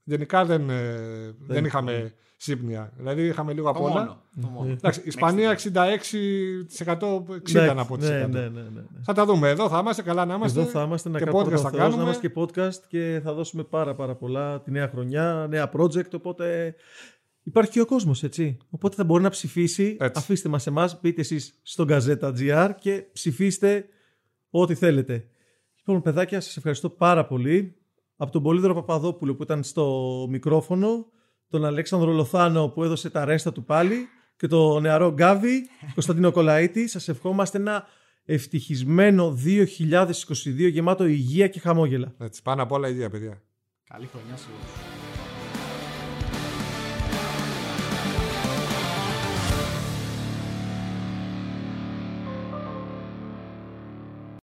[0.04, 2.92] γενικά δεν, ε, δεν είχαμε σύμπνοια.
[2.96, 3.92] Δηλαδή είχαμε λίγο Το απ' όλα.
[3.92, 4.22] μόνο.
[4.40, 4.70] Το μόνο.
[4.70, 7.22] Εντάξει, Ισπανία 66%
[7.53, 7.96] 60 να πω.
[7.96, 8.83] ναι, ναι, ναι, ναι, ναι.
[9.03, 10.61] Θα τα δούμε εδώ, θα είμαστε καλά να είμαστε.
[10.61, 11.96] Εδώ θα είμαστε να και κάνουμε podcast θα κάνουμε.
[11.96, 16.11] να είμαστε και podcast και θα δώσουμε πάρα πάρα πολλά τη νέα χρονιά, νέα project,
[16.14, 16.74] οπότε
[17.42, 18.57] υπάρχει και ο κόσμος, έτσι.
[18.70, 20.20] Οπότε θα μπορεί να ψηφίσει, Έτσι.
[20.22, 23.85] αφήστε μας εμάς, μπείτε εσείς στον Gazeta.gr και ψηφίστε
[24.50, 25.26] ό,τι θέλετε.
[25.87, 27.74] Λοιπόν, παιδάκια, σας ευχαριστώ πάρα πολύ.
[28.16, 31.07] Από τον Πολύδωρο Παπαδόπουλο που ήταν στο μικρόφωνο,
[31.50, 36.88] τον Αλέξανδρο Λοθάνο που έδωσε τα ρέστα του πάλι και τον νεαρό Γκάβι, Κωνσταντίνο Κολαήτη.
[36.88, 37.86] Σας ευχόμαστε ένα
[38.24, 42.14] ευτυχισμένο 2022 γεμάτο υγεία και χαμόγελα.
[42.18, 43.42] Έτσι, πάνω απ' όλα υγεία, παιδιά.
[43.88, 44.89] Καλή χρονιά σε όλους.